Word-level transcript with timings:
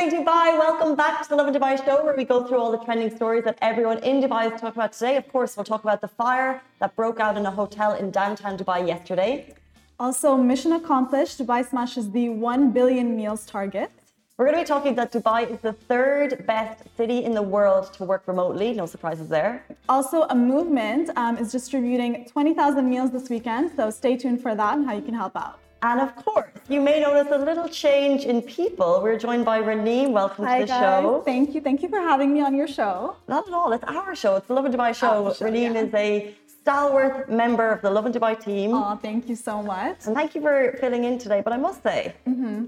morning, 0.00 0.24
Dubai. 0.24 0.58
Welcome 0.58 0.94
back 0.94 1.22
to 1.22 1.28
the 1.28 1.36
Lovin 1.36 1.52
Dubai 1.52 1.84
show, 1.84 2.02
where 2.02 2.16
we 2.16 2.24
go 2.24 2.42
through 2.46 2.58
all 2.58 2.72
the 2.72 2.82
trending 2.86 3.14
stories 3.14 3.44
that 3.44 3.58
everyone 3.60 3.98
in 3.98 4.22
Dubai 4.22 4.46
is 4.46 4.58
talking 4.58 4.80
about 4.80 4.94
today. 4.94 5.16
Of 5.16 5.28
course, 5.28 5.56
we'll 5.56 5.70
talk 5.72 5.82
about 5.84 6.00
the 6.00 6.08
fire 6.08 6.62
that 6.78 6.96
broke 6.96 7.20
out 7.20 7.36
in 7.36 7.44
a 7.44 7.50
hotel 7.50 7.92
in 7.92 8.10
downtown 8.10 8.56
Dubai 8.56 8.86
yesterday. 8.86 9.54
Also, 9.98 10.38
mission 10.38 10.72
accomplished. 10.72 11.38
Dubai 11.38 11.68
smashes 11.68 12.10
the 12.12 12.30
1 12.30 12.70
billion 12.70 13.14
meals 13.14 13.44
target. 13.44 13.90
We're 14.38 14.46
going 14.46 14.56
to 14.56 14.62
be 14.62 14.68
talking 14.74 14.94
that 14.94 15.12
Dubai 15.12 15.50
is 15.50 15.60
the 15.60 15.74
third 15.74 16.46
best 16.46 16.78
city 16.96 17.24
in 17.24 17.34
the 17.34 17.42
world 17.42 17.92
to 17.94 18.04
work 18.04 18.22
remotely. 18.26 18.72
No 18.72 18.86
surprises 18.86 19.28
there. 19.28 19.62
Also, 19.86 20.22
a 20.30 20.34
movement 20.34 21.10
um, 21.16 21.36
is 21.36 21.52
distributing 21.52 22.24
20,000 22.24 22.88
meals 22.88 23.10
this 23.10 23.28
weekend, 23.28 23.72
so 23.76 23.90
stay 23.90 24.16
tuned 24.16 24.40
for 24.40 24.54
that 24.54 24.78
and 24.78 24.86
how 24.86 24.94
you 24.94 25.02
can 25.02 25.14
help 25.14 25.36
out. 25.36 25.58
And 25.82 26.00
of 26.00 26.14
course, 26.14 26.50
you 26.68 26.80
may 26.80 27.00
notice 27.00 27.32
a 27.32 27.38
little 27.38 27.68
change 27.68 28.24
in 28.24 28.42
people. 28.42 29.00
We're 29.02 29.18
joined 29.18 29.44
by 29.46 29.58
Renee. 29.58 30.08
Welcome 30.08 30.44
Hi 30.44 30.58
to 30.60 30.64
the 30.66 30.68
guys. 30.68 30.80
show. 31.02 31.22
Thank 31.24 31.54
you. 31.54 31.60
Thank 31.62 31.82
you 31.82 31.88
for 31.88 32.00
having 32.00 32.34
me 32.34 32.42
on 32.42 32.54
your 32.54 32.68
show. 32.68 33.16
Not 33.28 33.48
at 33.48 33.54
all. 33.54 33.72
It's 33.72 33.84
our 33.84 34.14
show. 34.14 34.36
It's 34.36 34.46
the 34.46 34.52
Lovin 34.54 34.72
Dubai 34.72 34.94
show. 34.94 35.26
Our 35.26 35.34
show, 35.34 35.46
Renee 35.46 35.72
yeah. 35.72 35.80
is 35.84 35.94
a 35.94 36.34
stalwart 36.46 37.30
member 37.30 37.70
of 37.70 37.80
the 37.80 37.90
Lovin 37.90 38.12
Dubai 38.12 38.38
team. 38.38 38.74
Oh, 38.74 38.94
thank 38.96 39.26
you 39.30 39.36
so 39.36 39.62
much. 39.62 40.04
And 40.06 40.14
thank 40.14 40.34
you 40.34 40.42
for 40.42 40.76
filling 40.80 41.04
in 41.04 41.16
today. 41.18 41.40
But 41.42 41.54
I 41.54 41.56
must 41.56 41.82
say, 41.82 42.14
Mm-hmm. 42.28 42.66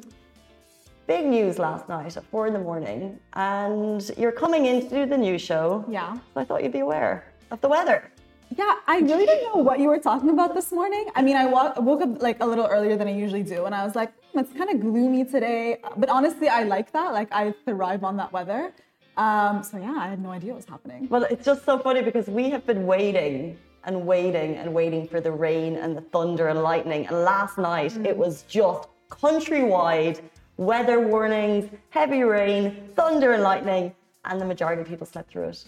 big 1.06 1.26
news 1.26 1.58
last 1.58 1.90
night 1.90 2.16
at 2.16 2.24
four 2.30 2.46
in 2.46 2.54
the 2.54 2.64
morning. 2.70 3.18
And 3.34 4.00
you're 4.16 4.32
coming 4.44 4.64
in 4.64 4.76
to 4.82 4.88
do 4.88 5.04
the 5.04 5.18
news 5.18 5.42
show. 5.42 5.84
Yeah. 5.86 6.14
So 6.32 6.40
I 6.40 6.44
thought 6.46 6.62
you'd 6.62 6.72
be 6.72 6.84
aware 6.88 7.14
of 7.50 7.60
the 7.60 7.68
weather. 7.68 8.10
Yeah, 8.58 8.74
I 8.86 8.98
really 8.98 9.26
didn't 9.26 9.44
know 9.54 9.62
what 9.62 9.78
you 9.78 9.88
were 9.88 9.98
talking 9.98 10.30
about 10.30 10.54
this 10.54 10.72
morning. 10.72 11.04
I 11.14 11.22
mean, 11.22 11.36
I 11.36 11.46
woke 11.46 12.02
up 12.02 12.20
like 12.22 12.38
a 12.40 12.46
little 12.46 12.66
earlier 12.66 12.96
than 12.96 13.06
I 13.08 13.14
usually 13.24 13.42
do, 13.42 13.64
and 13.66 13.74
I 13.74 13.84
was 13.84 13.94
like, 13.94 14.12
hmm, 14.32 14.40
it's 14.40 14.52
kind 14.52 14.68
of 14.70 14.80
gloomy 14.80 15.24
today. 15.24 15.78
But 15.96 16.08
honestly, 16.08 16.48
I 16.48 16.64
like 16.64 16.92
that. 16.92 17.12
Like, 17.12 17.30
I 17.32 17.54
thrive 17.64 18.02
on 18.04 18.16
that 18.16 18.32
weather. 18.32 18.72
Um, 19.16 19.62
so 19.62 19.76
yeah, 19.76 19.94
I 19.96 20.08
had 20.08 20.20
no 20.22 20.30
idea 20.30 20.50
what 20.52 20.56
was 20.56 20.66
happening. 20.66 21.06
Well, 21.08 21.24
it's 21.24 21.44
just 21.44 21.64
so 21.64 21.78
funny 21.78 22.02
because 22.02 22.28
we 22.28 22.50
have 22.50 22.66
been 22.66 22.86
waiting 22.86 23.58
and 23.84 24.06
waiting 24.06 24.56
and 24.56 24.72
waiting 24.74 25.06
for 25.06 25.20
the 25.20 25.32
rain 25.32 25.76
and 25.76 25.96
the 25.96 26.00
thunder 26.00 26.48
and 26.48 26.62
lightning. 26.62 27.06
And 27.08 27.16
last 27.24 27.58
night 27.58 27.92
Mm. 27.92 28.06
it 28.06 28.16
was 28.16 28.42
just 28.42 28.88
countrywide 29.10 30.20
weather 30.56 31.00
warnings, 31.00 31.70
heavy 31.90 32.22
rain, 32.22 32.88
thunder 32.96 33.32
and 33.32 33.42
lightning, 33.42 33.94
and 34.24 34.40
the 34.40 34.44
majority 34.44 34.82
of 34.82 34.88
people 34.88 35.06
slept 35.06 35.30
through 35.30 35.48
it. 35.48 35.64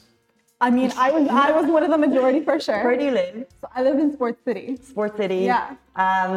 I 0.67 0.71
mean, 0.79 0.91
I 1.07 1.09
was 1.17 1.25
I 1.47 1.51
was 1.59 1.67
one 1.77 1.83
of 1.87 1.91
the 1.95 1.99
majority 2.07 2.41
for 2.49 2.57
sure. 2.67 2.83
Where 2.87 2.97
do 3.01 3.05
you 3.09 3.15
live? 3.23 3.35
So 3.61 3.67
I 3.77 3.83
live 3.89 3.99
in 4.05 4.09
Sports 4.19 4.41
City. 4.49 4.67
Sports 4.93 5.17
City. 5.23 5.41
Yeah. 5.53 5.77
Um, 6.07 6.35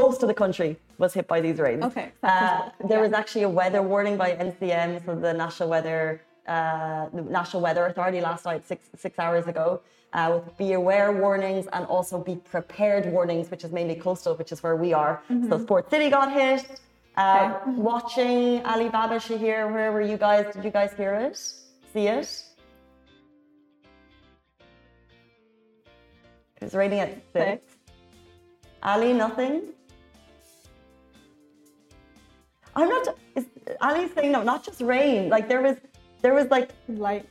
most 0.00 0.18
of 0.22 0.28
the 0.32 0.38
country 0.42 0.70
was 1.02 1.10
hit 1.18 1.26
by 1.34 1.38
these 1.46 1.58
rains. 1.66 1.82
Okay, 1.88 2.08
Uh, 2.22 2.68
there 2.90 2.98
yeah. 2.98 3.06
was 3.06 3.12
actually 3.20 3.44
a 3.50 3.52
weather 3.60 3.82
warning 3.92 4.16
by 4.24 4.28
NCM, 4.48 4.90
so 5.04 5.10
the 5.26 5.32
National 5.44 5.68
Weather 5.74 6.00
uh, 6.46 7.08
the 7.16 7.22
National 7.40 7.60
Weather 7.66 7.84
Authority 7.90 8.20
last 8.30 8.42
night, 8.50 8.62
six 8.72 8.80
six 9.04 9.12
hours 9.24 9.46
ago, 9.52 9.66
uh, 10.18 10.28
with 10.34 10.46
be 10.62 10.68
aware 10.82 11.08
warnings 11.24 11.64
and 11.74 11.82
also 11.94 12.14
be 12.30 12.34
prepared 12.54 13.04
warnings, 13.16 13.50
which 13.52 13.64
is 13.66 13.72
mainly 13.78 13.96
coastal, 14.06 14.32
which 14.40 14.52
is 14.54 14.58
where 14.64 14.76
we 14.84 14.90
are. 15.02 15.14
So 15.48 15.54
Sports 15.66 15.88
City 15.94 16.08
got 16.18 16.28
hit. 16.42 16.62
Uh, 16.64 16.70
Mm-hmm. 17.20 17.70
Okay. 17.70 17.80
Watching 17.90 18.40
Alibaba 18.72 19.16
Shahir, 19.26 19.58
where 19.74 19.90
were 19.94 20.06
you 20.12 20.16
guys? 20.28 20.44
Did 20.54 20.62
you 20.68 20.74
guys 20.78 20.90
hear 21.00 21.14
it? 21.26 21.36
See 21.92 22.06
it? 22.18 22.28
It 26.60 26.64
was 26.64 26.74
raining 26.74 27.00
at 27.00 27.22
six. 27.32 27.62
Ali, 28.82 29.12
nothing. 29.12 29.62
I'm 32.76 32.88
not. 32.88 33.08
Is 33.34 33.46
Ali 33.80 34.08
saying 34.14 34.32
no? 34.32 34.42
Not 34.42 34.64
just 34.64 34.80
rain. 34.80 35.28
Like 35.28 35.48
there 35.48 35.60
was, 35.62 35.76
there 36.22 36.34
was 36.34 36.48
like 36.50 36.70
Like, 36.88 37.24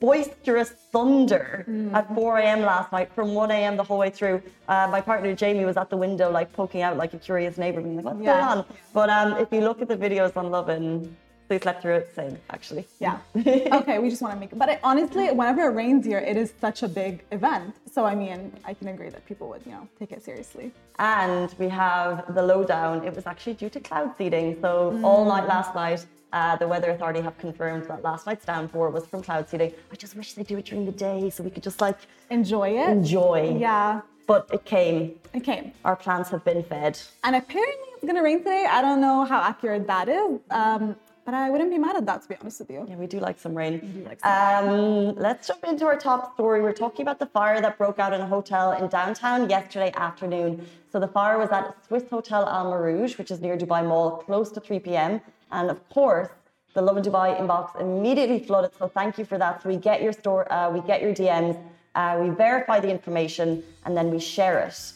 boisterous 0.00 0.70
thunder 0.92 1.64
Mm. 1.68 1.94
at 1.94 2.14
4 2.14 2.38
a.m. 2.38 2.60
last 2.62 2.92
night 2.92 3.10
from 3.12 3.34
1 3.34 3.50
a.m. 3.50 3.76
the 3.76 3.82
whole 3.82 3.98
way 3.98 4.10
through. 4.10 4.40
Uh, 4.68 4.86
my 4.90 5.00
partner 5.00 5.34
Jamie 5.34 5.64
was 5.64 5.76
at 5.76 5.90
the 5.90 5.96
window, 5.96 6.30
like 6.30 6.52
poking 6.52 6.82
out 6.82 6.96
like 6.96 7.12
a 7.14 7.18
curious 7.18 7.58
neighbor, 7.58 7.80
being 7.80 7.96
like, 7.96 8.04
"What's 8.04 8.20
Yeah. 8.20 8.32
going 8.40 8.58
on?" 8.58 8.64
But 8.92 9.10
um, 9.10 9.32
if 9.38 9.50
you 9.52 9.60
look 9.60 9.82
at 9.82 9.88
the 9.88 9.96
videos 9.96 10.36
on 10.36 10.50
Lovin, 10.50 11.16
they 11.48 11.58
slept 11.58 11.82
through 11.82 11.94
it. 11.96 12.14
Same, 12.14 12.38
actually. 12.50 12.86
yeah. 13.00 13.18
okay, 13.36 13.98
we 13.98 14.08
just 14.10 14.22
want 14.22 14.34
to 14.34 14.40
make 14.40 14.52
it. 14.52 14.58
But 14.58 14.80
honestly, 14.82 15.30
whenever 15.30 15.62
it 15.70 15.74
rains 15.74 16.04
here, 16.06 16.18
it 16.18 16.36
is 16.36 16.52
such 16.60 16.82
a 16.82 16.88
big 16.88 17.22
event. 17.32 17.74
So 17.92 18.04
I 18.04 18.14
mean, 18.14 18.52
I 18.64 18.72
can 18.74 18.88
agree 18.88 19.10
that 19.10 19.24
people 19.26 19.48
would, 19.50 19.62
you 19.66 19.72
know, 19.72 19.86
take 19.98 20.12
it 20.12 20.22
seriously. 20.24 20.72
And 20.98 21.54
we 21.58 21.68
have 21.68 22.34
the 22.34 22.42
lowdown. 22.42 23.04
It 23.04 23.14
was 23.14 23.26
actually 23.26 23.54
due 23.54 23.70
to 23.70 23.80
cloud 23.80 24.12
seeding. 24.16 24.58
So 24.60 24.98
all 25.04 25.24
night 25.24 25.46
last 25.46 25.74
night, 25.74 26.06
uh, 26.32 26.56
the 26.56 26.66
Weather 26.66 26.90
Authority 26.90 27.20
have 27.20 27.36
confirmed 27.38 27.84
that 27.84 28.02
last 28.02 28.26
night's 28.26 28.44
downpour 28.44 28.90
was 28.90 29.06
from 29.06 29.22
cloud 29.22 29.48
seeding. 29.48 29.72
I 29.92 29.96
just 29.96 30.16
wish 30.16 30.32
they 30.34 30.42
do 30.42 30.56
it 30.58 30.64
during 30.64 30.84
the 30.86 30.92
day 30.92 31.30
so 31.30 31.44
we 31.44 31.50
could 31.50 31.62
just 31.62 31.80
like 31.80 31.98
Enjoy 32.30 32.70
it. 32.82 32.88
enjoy. 32.88 33.56
Yeah, 33.60 34.00
But 34.26 34.48
it 34.52 34.64
came. 34.64 35.14
it 35.32 35.44
came. 35.44 35.72
Our 35.84 35.94
plants 35.94 36.30
have 36.30 36.42
been 36.44 36.62
fed. 36.64 36.98
And 37.22 37.36
apparently 37.36 37.88
it's 37.94 38.04
gonna 38.04 38.22
rain 38.22 38.38
today. 38.38 38.66
I 38.68 38.80
don't 38.82 39.00
know 39.00 39.24
how 39.24 39.40
accurate 39.42 39.86
that 39.86 40.08
is, 40.08 40.40
um, 40.50 40.96
but 41.24 41.34
I 41.34 41.50
wouldn't 41.50 41.70
be 41.70 41.78
mad 41.78 41.96
at 41.96 42.06
that 42.06 42.22
to 42.22 42.28
be 42.28 42.36
honest 42.40 42.60
with 42.60 42.70
you. 42.70 42.86
Yeah, 42.88 42.96
we 42.96 43.06
do 43.06 43.18
like 43.18 43.38
some 43.38 43.54
rain. 43.54 44.04
like 44.06 44.20
some 44.20 44.68
um, 44.68 45.14
let's 45.16 45.46
jump 45.48 45.64
into 45.64 45.86
our 45.86 45.96
top 45.96 46.34
story. 46.34 46.62
We're 46.62 46.72
talking 46.72 47.02
about 47.02 47.18
the 47.18 47.26
fire 47.26 47.60
that 47.60 47.78
broke 47.78 47.98
out 47.98 48.12
in 48.12 48.20
a 48.20 48.26
hotel 48.26 48.72
in 48.72 48.88
downtown 48.88 49.48
yesterday 49.48 49.92
afternoon. 49.96 50.66
So 50.92 51.00
the 51.00 51.08
fire 51.08 51.38
was 51.38 51.50
at 51.50 51.76
Swissôtel 51.88 52.46
Al 52.46 52.66
Murooj, 52.72 53.18
which 53.18 53.30
is 53.30 53.40
near 53.40 53.56
Dubai 53.56 53.86
Mall, 53.86 54.22
close 54.26 54.50
to 54.52 54.60
3 54.60 54.78
p.m. 54.80 55.20
And 55.50 55.70
of 55.70 55.88
course, 55.88 56.28
the 56.74 56.82
Lovin 56.82 57.02
Dubai 57.02 57.38
inbox 57.40 57.80
immediately 57.80 58.40
flooded. 58.40 58.72
So 58.78 58.88
thank 58.88 59.18
you 59.18 59.24
for 59.24 59.38
that. 59.38 59.62
So 59.62 59.68
we 59.68 59.76
get 59.76 60.02
your 60.02 60.12
store, 60.12 60.52
uh, 60.52 60.70
we 60.70 60.80
get 60.80 61.00
your 61.02 61.14
DMs, 61.14 61.58
uh, 61.94 62.18
we 62.20 62.30
verify 62.30 62.80
the 62.80 62.90
information, 62.90 63.62
and 63.84 63.96
then 63.96 64.10
we 64.10 64.18
share 64.18 64.58
it. 64.60 64.92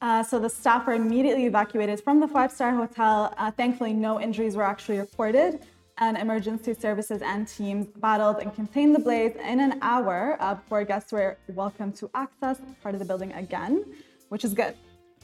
Uh, 0.00 0.22
so 0.22 0.38
the 0.38 0.48
staff 0.48 0.86
were 0.86 0.92
immediately 0.92 1.46
evacuated 1.46 2.00
from 2.00 2.20
the 2.20 2.28
five-star 2.28 2.72
hotel. 2.72 3.34
Uh, 3.36 3.50
thankfully, 3.50 3.92
no 3.92 4.20
injuries 4.20 4.54
were 4.54 4.62
actually 4.62 4.98
reported, 4.98 5.60
and 5.98 6.16
emergency 6.16 6.72
services 6.72 7.20
and 7.22 7.48
teams 7.48 7.86
battled 7.96 8.38
and 8.38 8.54
contained 8.54 8.94
the 8.94 9.00
blaze 9.00 9.34
in 9.44 9.58
an 9.58 9.78
hour 9.82 10.36
uh, 10.38 10.54
before 10.54 10.84
guests 10.84 11.10
were 11.10 11.36
welcome 11.48 11.92
to 11.92 12.08
access 12.14 12.60
part 12.80 12.94
of 12.94 13.00
the 13.00 13.04
building 13.04 13.32
again, 13.32 13.84
which 14.28 14.44
is 14.44 14.54
good. 14.54 14.76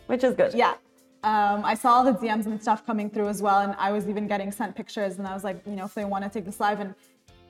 Which 0.07 0.25
is 0.25 0.35
good. 0.35 0.55
Yeah. 0.55 0.75
Um, 1.23 1.65
I 1.65 1.75
saw 1.75 2.03
the 2.03 2.13
DMs 2.13 2.47
and 2.47 2.61
stuff 2.61 2.85
coming 2.85 3.09
through 3.09 3.29
as 3.29 3.41
well, 3.41 3.61
and 3.61 3.77
I 3.79 3.93
was 3.93 4.09
even 4.09 4.27
getting 4.27 4.51
sent 4.51 4.75
pictures, 4.75 5.19
and 5.19 5.27
I 5.27 5.35
was 5.35 5.45
like, 5.45 5.63
you 5.67 5.77
know, 5.77 5.85
if 5.85 5.95
they 5.95 6.05
want 6.05 6.25
to 6.25 6.31
take 6.31 6.45
this 6.45 6.59
live, 6.59 6.81
and 6.81 6.95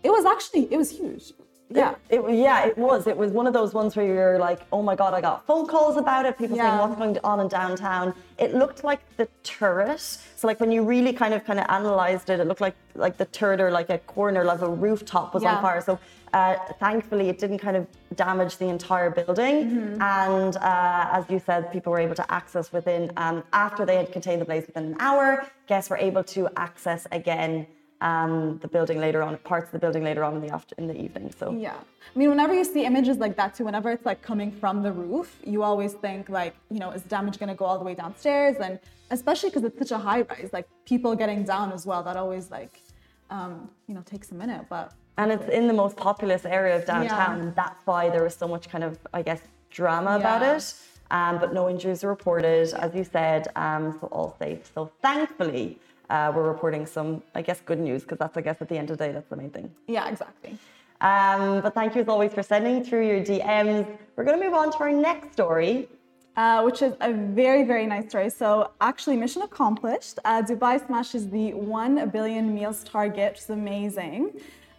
it 0.03 0.11
was 0.11 0.27
actually 0.27 0.73
it 0.73 0.77
was 0.77 0.91
huge. 0.91 1.33
Yeah. 1.75 1.95
It, 2.09 2.23
yeah, 2.31 2.67
it 2.67 2.79
was. 2.79 3.07
It 3.07 3.17
was 3.17 3.33
one 3.33 3.47
of 3.47 3.53
those 3.53 3.75
ones 3.75 3.97
where 3.97 4.07
you're 4.07 4.39
like, 4.39 4.61
oh 4.73 4.83
my 4.83 4.95
God, 4.95 5.13
I 5.13 5.21
got 5.21 5.47
phone 5.47 5.67
calls 5.67 5.97
about 5.97 6.25
it. 6.25 6.39
People 6.39 6.57
saying 6.57 6.79
what's 6.79 6.97
going 6.97 7.19
on 7.25 7.41
in 7.41 7.49
downtown. 7.49 8.15
It 8.39 8.55
looked 8.55 8.85
like 8.85 9.01
the 9.17 9.29
turret. 9.43 10.01
So 10.01 10.47
like 10.47 10.61
when 10.61 10.71
you 10.71 10.85
really 10.85 11.13
kind 11.13 11.35
of 11.35 11.45
kind 11.45 11.59
of 11.59 11.67
analyzed 11.69 12.31
it, 12.31 12.41
it 12.41 12.47
looked 12.47 12.61
like 12.61 12.77
like 12.95 13.17
the 13.17 13.25
turret 13.27 13.61
or 13.61 13.71
like 13.71 13.91
a 13.91 13.99
corner, 13.99 14.45
like 14.45 14.61
a 14.61 14.71
rooftop 14.71 15.35
was 15.35 15.43
on 15.45 15.61
fire. 15.61 15.81
So 15.81 15.99
uh, 16.33 16.57
thankfully 16.79 17.29
it 17.29 17.39
didn't 17.39 17.59
kind 17.59 17.77
of 17.77 17.87
damage 18.15 18.57
the 18.59 18.69
entire 18.69 19.11
building. 19.11 19.65
Mm-hmm. 19.65 20.03
And 20.03 20.57
uh, 20.57 21.09
as 21.13 21.25
you 21.29 21.41
said, 21.41 21.73
people 21.73 21.93
were 21.93 21.99
able 21.99 22.15
to 22.17 22.33
access 22.33 22.73
within, 22.73 23.13
um, 23.17 23.43
after 23.53 23.85
they 23.85 23.97
had 23.97 24.13
contained 24.13 24.41
the 24.41 24.45
blaze 24.45 24.67
within 24.67 24.85
an 24.85 24.97
hour, 25.01 25.47
guests 25.67 25.91
were 25.91 25.97
able 25.97 26.25
to 26.25 26.49
access 26.57 27.07
again 27.13 27.67
um, 28.05 28.59
the 28.59 28.69
building 28.69 28.99
later 29.01 29.23
on, 29.23 29.37
parts 29.39 29.67
of 29.69 29.73
the 29.73 29.79
building 29.79 30.05
later 30.05 30.23
on 30.25 30.33
in 30.37 30.43
the 30.47 30.53
after, 30.53 30.75
in 30.77 30.87
the 30.87 30.97
evening. 31.05 31.33
So 31.41 31.53
Yeah. 31.53 31.75
I 32.15 32.19
mean, 32.19 32.29
whenever 32.29 32.55
you 32.55 32.65
see 32.65 32.85
images 32.85 33.17
like 33.17 33.35
that 33.37 33.55
too, 33.55 33.65
whenever 33.65 33.91
it's 33.91 34.05
like 34.05 34.21
coming 34.21 34.51
from 34.53 34.83
the 34.83 34.93
roof, 34.93 35.39
you 35.53 35.63
always 35.63 35.95
think 35.95 36.29
like, 36.29 36.55
you 36.71 36.81
know, 36.83 36.91
is 36.91 37.03
damage 37.03 37.39
going 37.41 37.49
to 37.49 37.55
go 37.55 37.65
all 37.65 37.79
the 37.79 37.85
way 37.85 37.95
downstairs? 37.95 38.57
And 38.67 38.79
especially 39.11 39.49
because 39.49 39.65
it's 39.65 39.79
such 39.79 39.91
a 39.91 39.99
high 39.99 40.21
rise, 40.33 40.51
like 40.53 40.69
people 40.85 41.17
getting 41.17 41.45
down 41.45 41.73
as 41.73 41.87
well, 41.87 42.03
that 42.03 42.17
always 42.19 42.51
like, 42.51 42.83
um, 43.31 43.71
you 43.89 43.95
know, 43.95 44.03
takes 44.03 44.33
a 44.33 44.35
minute. 44.35 44.67
But 44.69 44.93
And 45.17 45.33
it's 45.33 45.49
in 45.49 45.67
the 45.67 45.73
most 45.83 45.97
populous 45.97 46.45
area 46.45 46.77
of 46.77 46.85
downtown. 46.85 47.37
Yeah. 47.43 47.53
That's 47.57 47.87
why 47.87 48.11
there 48.11 48.23
was 48.23 48.37
so 48.37 48.47
much 48.47 48.69
kind 48.69 48.85
of, 48.85 48.99
I 49.15 49.23
guess, 49.23 49.41
drama 49.71 50.17
about 50.17 50.43
it. 50.43 50.75
Um, 51.11 51.39
but 51.39 51.55
no 51.55 51.71
injuries 51.71 52.03
were 52.03 52.11
reported, 52.11 52.73
as 52.75 52.95
you 52.95 53.05
said, 53.05 53.49
um, 53.57 53.97
so 53.99 54.09
all 54.09 54.37
safe. 54.39 54.71
So 54.75 54.91
thankfully, 55.01 55.79
uh, 56.11 56.33
we're 56.35 56.49
reporting 56.49 56.87
some, 56.87 57.23
I 57.35 57.43
guess, 57.43 57.61
good 57.61 57.81
news 57.81 58.03
because 58.03 58.19
that's, 58.19 58.37
I 58.37 58.41
guess, 58.41 58.59
at 58.61 58.69
the 58.69 58.77
end 58.79 58.91
of 58.91 58.99
the 58.99 59.05
day, 59.07 59.13
that's 59.13 59.29
the 59.29 59.37
main 59.37 59.51
thing. 59.51 59.71
yeah, 59.87 60.09
exactly. 60.09 60.59
Um, 61.01 61.61
but 61.61 61.75
thank 61.75 61.95
you 61.95 62.01
as 62.03 62.09
always 62.09 62.33
for 62.33 62.43
sending 62.43 62.83
through 62.85 63.07
your 63.07 63.21
DMs. 63.21 63.87
We're 64.17 64.25
going 64.25 64.39
to 64.39 64.45
move 64.45 64.55
on 64.55 64.71
to 64.73 64.79
our 64.79 64.93
next 64.93 65.33
story. 65.33 65.89
uh, 66.37 66.63
which 66.63 66.83
is 66.83 66.95
a 67.01 67.13
very, 67.13 67.63
very 67.65 67.87
nice 67.87 68.09
story. 68.09 68.31
So, 68.31 68.71
actually, 68.81 69.17
mission 69.17 69.43
accomplished. 69.43 70.19
Uh, 70.25 70.43
Dubai 70.43 70.85
smashes 70.85 71.29
the 71.31 71.53
1 71.55 72.09
billion 72.11 72.55
meals 72.55 72.83
target, 72.85 73.33
which 73.33 73.43
is 73.43 73.51
amazing. 73.51 74.33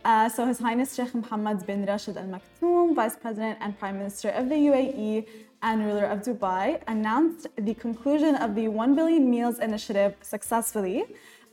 Uh, 0.04 0.30
so, 0.30 0.46
His 0.46 0.60
Highness 0.60 0.96
Sheikh 0.96 1.16
Mohammed 1.16 1.66
bin 1.66 1.86
Rashid 1.86 2.18
Al 2.18 2.26
Maktoum, 2.26 2.94
Vice 2.94 3.16
President 3.16 3.58
and 3.62 3.78
Prime 3.80 3.98
Minister 3.98 4.30
of 4.30 4.50
the 4.50 4.56
UAE 4.56 5.26
and 5.62 5.86
ruler 5.86 6.06
of 6.06 6.22
Dubai, 6.22 6.82
announced 6.88 7.48
the 7.58 7.74
conclusion 7.74 8.36
of 8.36 8.56
the 8.56 8.68
1 8.68 8.96
billion 8.96 9.30
meals 9.30 9.60
initiative 9.60 10.16
successfully. 10.22 11.06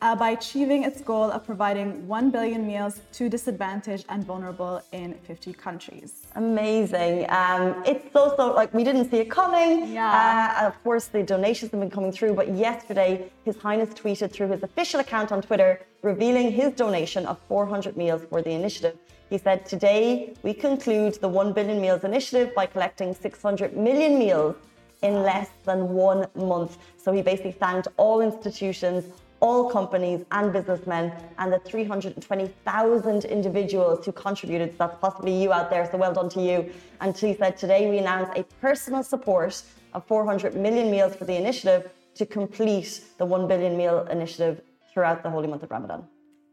uh, 0.02 0.16
by 0.16 0.30
achieving 0.30 0.82
its 0.82 1.00
goal 1.00 1.30
of 1.30 1.46
providing 1.46 2.06
1 2.08 2.30
billion 2.30 2.66
meals 2.66 3.00
to 3.12 3.28
disadvantaged 3.28 4.04
and 4.08 4.24
vulnerable 4.24 4.82
in 4.90 5.14
50 5.14 5.52
countries. 5.54 6.26
Amazing. 6.34 7.26
Um, 7.30 7.82
it's 7.86 8.12
so, 8.12 8.34
so 8.36 8.52
like 8.52 8.74
we 8.74 8.82
didn't 8.82 9.08
see 9.10 9.18
it 9.18 9.30
coming. 9.30 9.92
Yeah. 9.92 10.58
Uh, 10.60 10.66
of 10.66 10.82
course, 10.82 11.06
the 11.06 11.22
donations 11.22 11.70
have 11.70 11.80
been 11.80 11.90
coming 11.90 12.10
through, 12.10 12.34
but 12.34 12.48
yesterday, 12.54 13.30
His 13.44 13.56
Highness 13.56 13.90
tweeted 13.90 14.32
through 14.32 14.48
his 14.48 14.62
official 14.64 14.98
account 14.98 15.30
on 15.30 15.40
Twitter, 15.40 15.80
revealing 16.02 16.50
his 16.50 16.72
donation 16.72 17.24
of 17.26 17.38
400 17.48 17.96
meals 17.96 18.22
for 18.28 18.42
the 18.42 18.50
initiative. 18.50 18.98
He 19.32 19.38
said, 19.38 19.64
Today, 19.64 20.34
we 20.42 20.52
conclude 20.52 21.14
the 21.14 21.26
1 21.26 21.54
billion 21.54 21.80
meals 21.80 22.04
initiative 22.04 22.54
by 22.54 22.66
collecting 22.66 23.14
600 23.14 23.74
million 23.74 24.18
meals 24.18 24.56
in 25.02 25.22
less 25.22 25.48
than 25.64 25.88
one 25.94 26.26
month. 26.34 26.76
So 26.98 27.12
he 27.12 27.22
basically 27.22 27.52
thanked 27.52 27.88
all 27.96 28.20
institutions, 28.20 29.06
all 29.40 29.70
companies 29.70 30.26
and 30.32 30.52
businessmen, 30.52 31.14
and 31.38 31.50
the 31.50 31.60
320,000 31.60 33.24
individuals 33.24 34.04
who 34.04 34.12
contributed. 34.12 34.72
So 34.72 34.76
that's 34.80 34.98
possibly 35.00 35.32
you 35.42 35.50
out 35.50 35.70
there. 35.70 35.88
So 35.90 35.96
well 35.96 36.12
done 36.12 36.28
to 36.28 36.42
you. 36.42 36.70
And 37.00 37.16
he 37.16 37.32
said, 37.34 37.56
Today 37.56 37.88
we 37.88 37.96
announce 37.96 38.28
a 38.38 38.42
personal 38.60 39.02
support 39.02 39.62
of 39.94 40.04
400 40.04 40.56
million 40.56 40.90
meals 40.90 41.16
for 41.16 41.24
the 41.24 41.36
initiative 41.36 41.90
to 42.16 42.26
complete 42.26 43.00
the 43.16 43.24
1 43.24 43.48
billion 43.48 43.78
meal 43.78 44.06
initiative 44.10 44.60
throughout 44.92 45.22
the 45.22 45.30
holy 45.30 45.48
month 45.48 45.62
of 45.62 45.70
Ramadan. 45.70 46.06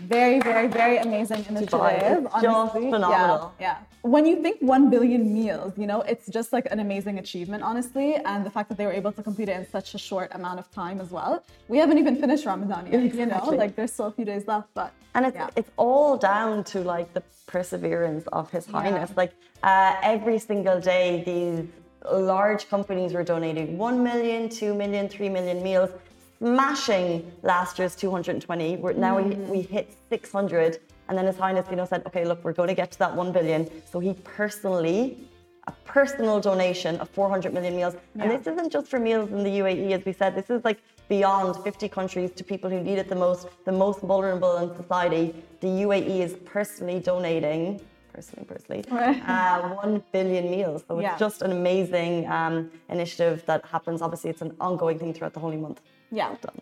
Very, 0.00 0.40
very, 0.40 0.68
very 0.68 0.98
amazing 0.98 1.44
initiative. 1.48 2.26
Just 2.42 2.72
phenomenal. 2.72 3.54
Yeah, 3.60 3.66
yeah. 3.66 3.76
When 4.02 4.24
you 4.26 4.42
think 4.42 4.60
1 4.60 4.90
billion 4.90 5.34
meals, 5.34 5.72
you 5.76 5.86
know, 5.86 6.02
it's 6.02 6.26
just 6.28 6.52
like 6.52 6.66
an 6.70 6.80
amazing 6.80 7.18
achievement, 7.18 7.62
honestly. 7.62 8.14
And 8.14 8.46
the 8.46 8.50
fact 8.50 8.68
that 8.68 8.78
they 8.78 8.86
were 8.86 8.92
able 8.92 9.12
to 9.12 9.22
complete 9.22 9.48
it 9.48 9.56
in 9.56 9.66
such 9.68 9.94
a 9.94 9.98
short 9.98 10.30
amount 10.34 10.60
of 10.60 10.70
time 10.70 11.00
as 11.00 11.10
well. 11.10 11.44
We 11.68 11.78
haven't 11.78 11.98
even 11.98 12.16
finished 12.16 12.46
Ramadan 12.46 12.86
yet, 12.90 13.14
you 13.14 13.26
know, 13.26 13.44
like 13.50 13.74
there's 13.76 13.92
still 13.92 14.06
a 14.06 14.12
few 14.12 14.24
days 14.24 14.46
left, 14.46 14.68
but. 14.74 14.92
And 15.14 15.26
it's, 15.26 15.34
yeah. 15.34 15.50
it's 15.56 15.70
all 15.76 16.16
down 16.16 16.64
to 16.64 16.80
like 16.80 17.12
the 17.12 17.22
perseverance 17.46 18.24
of 18.32 18.50
His 18.50 18.66
Highness. 18.66 19.10
Like 19.16 19.32
uh, 19.62 19.96
every 20.02 20.38
single 20.38 20.80
day, 20.80 21.22
these 21.24 21.66
large 22.12 22.68
companies 22.68 23.12
were 23.12 23.24
donating 23.24 23.76
1 23.76 24.02
million, 24.02 24.48
2 24.48 24.74
million, 24.74 25.08
3 25.08 25.28
million 25.28 25.62
meals, 25.62 25.90
smashing 26.38 27.30
last 27.42 27.78
year's 27.78 27.94
220. 27.96 28.76
We're, 28.76 28.92
now 28.92 29.20
we, 29.20 29.34
we 29.34 29.62
hit 29.62 29.94
600. 30.08 30.80
And 31.08 31.16
then 31.16 31.26
His 31.26 31.36
Highness, 31.36 31.66
you 31.70 31.76
know, 31.76 31.84
said, 31.86 32.02
okay, 32.06 32.24
look, 32.24 32.44
we're 32.44 32.52
going 32.52 32.68
to 32.68 32.74
get 32.74 32.90
to 32.92 32.98
that 32.98 33.14
1 33.14 33.32
billion. 33.32 33.68
So 33.90 33.98
he 33.98 34.12
personally, 34.24 35.18
a 35.66 35.72
personal 35.84 36.40
donation 36.40 36.96
of 36.96 37.08
400 37.10 37.52
million 37.54 37.74
meals. 37.76 37.94
And 38.18 38.30
this 38.30 38.46
isn't 38.46 38.70
just 38.70 38.88
for 38.88 38.98
meals 38.98 39.30
in 39.30 39.42
the 39.42 39.50
UAE, 39.50 39.92
as 39.92 40.04
we 40.04 40.12
said, 40.12 40.34
this 40.34 40.50
is 40.50 40.64
like 40.64 40.80
beyond 41.08 41.56
50 41.64 41.88
countries 41.88 42.30
to 42.32 42.44
people 42.44 42.68
who 42.68 42.80
need 42.82 42.98
it 42.98 43.08
the 43.08 43.14
most, 43.16 43.48
the 43.64 43.72
most 43.72 44.00
vulnerable 44.00 44.58
in 44.58 44.76
society. 44.76 45.34
The 45.60 45.68
UAE 45.68 46.20
is 46.20 46.34
personally 46.44 47.00
donating, 47.00 47.80
personally, 48.12 48.44
personally, 48.46 48.84
uh, 49.26 49.74
1 49.76 50.04
billion 50.12 50.50
meals. 50.50 50.84
So 50.86 51.00
Yeah. 51.00 51.12
it's 51.12 51.18
just 51.18 51.40
an 51.40 51.52
amazing 51.52 52.28
um, 52.28 52.70
initiative 52.90 53.42
that 53.46 53.64
happens. 53.64 54.02
Obviously, 54.02 54.28
it's 54.28 54.42
an 54.42 54.54
ongoing 54.60 54.98
thing 54.98 55.14
throughout 55.14 55.32
the 55.32 55.40
holy 55.40 55.56
month. 55.56 55.80
Yeah. 56.10 56.28
Well 56.28 56.38
done. 56.42 56.60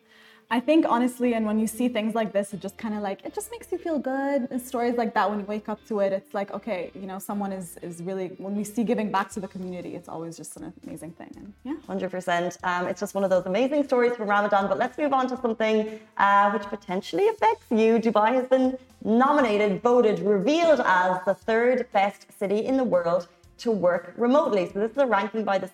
I 0.49 0.61
think 0.61 0.87
honestly, 0.89 1.35
and 1.35 1.45
when 1.45 1.59
you 1.59 1.67
see 1.67 1.89
things 1.89 2.15
like 2.15 2.33
this, 2.33 2.55
it 2.55 2.61
just 2.61 2.77
kind 2.79 2.95
of 2.95 3.03
like 3.03 3.25
it 3.25 3.35
just 3.35 3.51
makes 3.51 3.73
you 3.73 3.79
feel 3.79 3.99
good. 3.99 4.47
And 4.49 4.63
stories 4.63 4.95
like 4.97 5.13
that, 5.15 5.29
when 5.29 5.41
you 5.41 5.45
wake 5.45 5.69
up 5.69 5.85
to 5.89 5.99
it, 5.99 6.13
it's 6.13 6.35
like 6.35 6.53
okay, 6.53 6.93
you 6.95 7.07
know, 7.07 7.19
someone 7.19 7.51
is 7.51 7.77
is 7.83 8.01
really 8.01 8.29
when 8.39 8.55
we 8.55 8.63
see 8.63 8.85
giving 8.85 9.11
back 9.11 9.29
to 9.33 9.41
the 9.41 9.49
community, 9.49 9.97
it's 9.97 10.09
always 10.09 10.37
just 10.37 10.57
an 10.57 10.73
amazing 10.85 11.13
thing. 11.13 11.33
And 11.37 11.53
yeah, 11.65 11.75
100%. 11.89 12.59
Um, 12.63 12.87
it's 12.87 13.01
just 13.01 13.15
one 13.17 13.25
of 13.25 13.31
those 13.31 13.47
amazing 13.47 13.83
stories 13.83 14.15
from 14.15 14.29
Ramadan. 14.29 14.69
But 14.69 14.79
let's 14.79 14.97
move 14.97 15.13
on 15.13 15.27
to 15.31 15.37
something 15.37 15.99
uh, 16.17 16.53
which 16.53 16.63
potentially 16.77 17.27
affects 17.29 17.67
you. 17.71 17.99
Dubai 17.99 18.33
has 18.35 18.47
been 18.47 18.79
nominated, 19.03 19.83
voted, 19.83 20.21
revealed 20.21 20.81
as 20.85 21.19
the 21.25 21.35
third 21.35 21.89
best 21.93 22.27
city 22.39 22.65
in 22.65 22.77
the 22.77 22.85
world 22.85 23.27
to 23.59 23.73
work 23.73 24.15
remotely. 24.17 24.71
So 24.73 24.79
this 24.79 24.93
is 24.93 24.99
a 24.99 25.07
ranking 25.07 25.43
by 25.43 25.59
the 25.59 25.71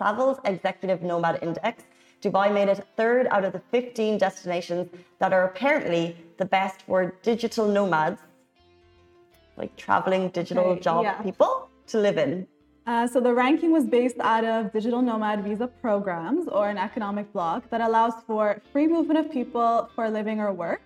Savills 0.00 0.38
Executive 0.46 1.02
Nomad 1.02 1.40
Index. 1.42 1.82
Dubai 2.24 2.52
made 2.58 2.68
it 2.68 2.82
third 2.96 3.26
out 3.30 3.44
of 3.44 3.52
the 3.52 3.62
15 3.70 4.16
destinations 4.16 4.88
that 5.18 5.32
are 5.34 5.44
apparently 5.44 6.16
the 6.38 6.46
best 6.46 6.82
for 6.86 7.14
digital 7.22 7.68
nomads, 7.68 8.20
like 9.58 9.76
traveling 9.76 10.30
digital 10.30 10.74
job 10.76 11.04
yeah. 11.04 11.20
people, 11.20 11.68
to 11.88 11.98
live 11.98 12.16
in. 12.16 12.46
Uh, 12.86 13.06
so 13.06 13.20
the 13.20 13.32
ranking 13.32 13.72
was 13.72 13.84
based 13.84 14.16
out 14.20 14.44
of 14.44 14.72
digital 14.72 15.02
nomad 15.02 15.44
visa 15.44 15.66
programs 15.66 16.48
or 16.48 16.68
an 16.68 16.78
economic 16.78 17.30
bloc 17.32 17.68
that 17.70 17.82
allows 17.82 18.14
for 18.26 18.60
free 18.72 18.86
movement 18.86 19.18
of 19.20 19.30
people 19.30 19.90
for 19.94 20.08
living 20.08 20.40
or 20.40 20.52
work. 20.52 20.80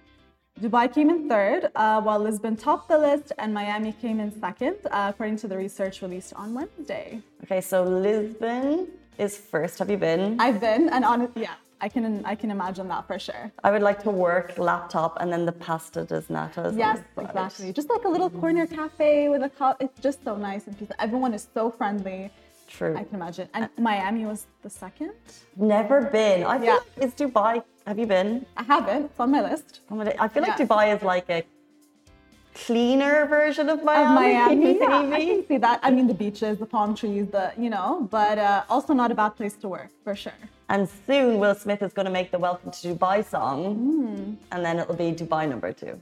Dubai 0.61 0.93
came 0.93 1.09
in 1.09 1.29
third, 1.29 1.71
uh, 1.77 2.01
while 2.01 2.19
Lisbon 2.19 2.57
topped 2.57 2.89
the 2.89 2.99
list 2.99 3.31
and 3.39 3.55
Miami 3.55 3.93
came 3.93 4.19
in 4.19 4.31
second, 4.41 4.77
uh, 4.91 5.13
according 5.13 5.37
to 5.37 5.47
the 5.47 5.57
research 5.57 6.03
released 6.03 6.33
on 6.35 6.53
Wednesday. 6.53 7.21
Okay, 7.45 7.61
so 7.61 7.85
Lisbon 7.85 8.89
is 9.19 9.37
first. 9.37 9.79
Have 9.81 9.91
you 9.91 9.97
been? 9.97 10.41
I've 10.41 10.61
been, 10.61 10.89
and 10.89 11.05
honestly, 11.05 11.43
yeah, 11.43 11.55
I 11.81 11.89
can 11.89 12.25
I 12.25 12.35
can 12.35 12.51
imagine 12.51 12.87
that 12.89 13.07
for 13.07 13.19
sure. 13.19 13.45
I 13.65 13.71
would 13.71 13.83
like 13.83 14.03
to 14.05 14.11
work 14.11 14.59
laptop 14.59 15.13
and 15.21 15.33
then 15.33 15.45
the 15.47 15.53
pasta 15.67 16.05
does 16.05 16.27
natas. 16.27 16.77
Yes, 16.77 16.99
exactly. 17.17 17.73
Just 17.73 17.91
like 17.91 18.05
a 18.05 18.09
little 18.09 18.31
corner 18.31 18.67
cafe 18.67 19.29
with 19.29 19.43
a 19.43 19.51
cup. 19.51 19.77
It's 19.81 19.99
just 20.01 20.25
so 20.25 20.37
nice 20.37 20.67
and 20.67 20.79
peaceful. 20.79 20.97
Everyone 20.99 21.35
is 21.35 21.47
so 21.55 21.71
friendly. 21.71 22.31
True. 22.69 22.95
I 22.97 23.05
can 23.05 23.15
imagine. 23.15 23.49
And 23.55 23.69
Miami 23.79 24.27
was 24.27 24.47
the 24.63 24.71
second. 24.71 25.13
Never 25.57 26.03
been. 26.03 26.45
I 26.45 26.59
feel 26.59 26.67
Yeah. 26.67 26.73
like 26.75 26.83
it's 27.05 27.15
Dubai. 27.23 27.63
Have 27.87 27.99
you 27.99 28.07
been? 28.07 28.45
I 28.59 28.63
haven't. 28.63 29.07
It's 29.07 29.21
on 29.21 29.31
my 29.31 29.43
list. 29.51 29.81
Oh 29.91 30.01
I'm 30.01 30.09
I 30.25 30.29
feel 30.29 30.43
like 30.43 30.59
Yeah. 30.59 30.67
Dubai 30.67 30.85
is 30.97 31.03
like 31.03 31.29
a 31.31 31.41
cleaner 32.67 33.27
version 33.27 33.69
of 33.69 33.85
Miami. 33.85 34.35
Of 34.35 34.49
Miami, 34.51 34.79
yeah, 34.81 35.17
I 35.19 35.25
can 35.25 35.47
see 35.47 35.59
that. 35.59 35.81
I 35.83 35.91
mean, 35.91 36.07
the 36.07 36.15
beaches, 36.15 36.59
the 36.59 36.67
palm 36.67 36.95
trees, 36.95 37.27
the 37.37 37.53
you 37.65 37.71
know, 37.71 38.07
but 38.11 38.39
uh, 38.39 38.65
also 38.69 38.93
not 38.93 39.11
a 39.11 39.15
bad 39.15 39.33
place 39.39 39.55
to 39.63 39.69
work 39.69 39.91
for 40.05 40.15
sure. 40.15 40.41
And 40.69 40.89
soon 41.07 41.39
Will 41.39 41.55
Smith 41.55 41.83
is 41.83 41.93
going 41.93 42.07
to 42.07 42.13
make 42.19 42.31
the 42.31 42.39
Welcome 42.39 42.71
to 42.73 42.81
Dubai 42.95 43.19
song, 43.35 43.59
Hmm. 43.75 44.35
and 44.53 44.65
then 44.65 44.79
it'll 44.81 44.95
be 45.07 45.11
Dubai 45.13 45.43
number 45.49 45.73
two. 45.73 45.95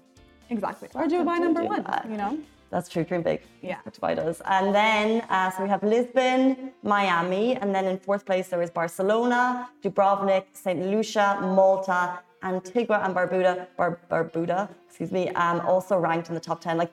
Exactly. 0.51 0.89
Or 0.95 1.05
Dubai 1.07 1.39
number 1.47 1.63
one. 1.65 1.83
that. 1.85 2.07
You 2.11 2.17
know. 2.17 2.39
That's 2.71 2.89
true, 2.89 3.05
dream 3.05 3.23
big. 3.23 3.41
Yeah. 3.63 3.79
That's 3.85 4.01
what 4.01 4.11
Dubai 4.11 4.25
does. 4.25 4.43
And 4.57 4.75
then, 4.75 5.09
uh, 5.31 5.51
so 5.53 5.63
we 5.63 5.69
have 5.75 5.83
Lisbon, 5.85 6.73
Miami, 6.83 7.47
and 7.61 7.69
then 7.75 7.85
in 7.85 7.97
fourth 8.07 8.25
place 8.27 8.49
there 8.49 8.61
is 8.67 8.71
Barcelona, 8.71 9.69
Dubrovnik, 9.85 10.45
St. 10.53 10.81
Lucia, 10.93 11.29
Malta, 11.59 12.19
Antigua 12.55 13.01
and 13.05 13.15
Barbuda, 13.15 13.67
Bar- 13.77 14.01
Barbuda, 14.11 14.69
excuse 14.87 15.13
me, 15.13 15.29
um, 15.31 15.61
also 15.61 15.97
ranked 15.99 16.29
in 16.29 16.35
the 16.35 16.41
top 16.41 16.61
10. 16.61 16.77
Like, 16.77 16.93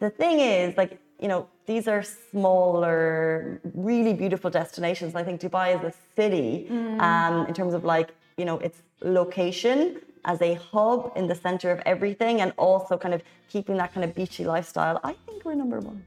the 0.00 0.10
thing 0.10 0.40
is, 0.40 0.76
like, 0.76 0.98
you 1.20 1.28
know, 1.28 1.46
these 1.66 1.86
are 1.88 2.02
smaller, 2.02 3.60
really 3.74 4.12
beautiful 4.12 4.50
destinations. 4.50 5.14
I 5.14 5.22
think 5.22 5.40
Dubai 5.40 5.76
is 5.76 5.82
a 5.92 5.94
city 6.16 6.66
um, 6.98 7.46
in 7.46 7.54
terms 7.54 7.74
of 7.74 7.84
like, 7.84 8.14
you 8.36 8.44
know, 8.44 8.58
its 8.58 8.82
location 9.02 10.00
as 10.24 10.40
a 10.42 10.54
hub 10.54 11.12
in 11.16 11.26
the 11.28 11.34
center 11.34 11.70
of 11.70 11.80
everything 11.86 12.40
and 12.40 12.52
also 12.56 12.96
kind 12.96 13.14
of 13.14 13.22
keeping 13.48 13.76
that 13.76 13.92
kind 13.94 14.04
of 14.04 14.14
beachy 14.14 14.44
lifestyle. 14.44 14.98
I 15.04 15.14
think 15.26 15.44
we're 15.44 15.54
number 15.54 15.78
one. 15.80 16.04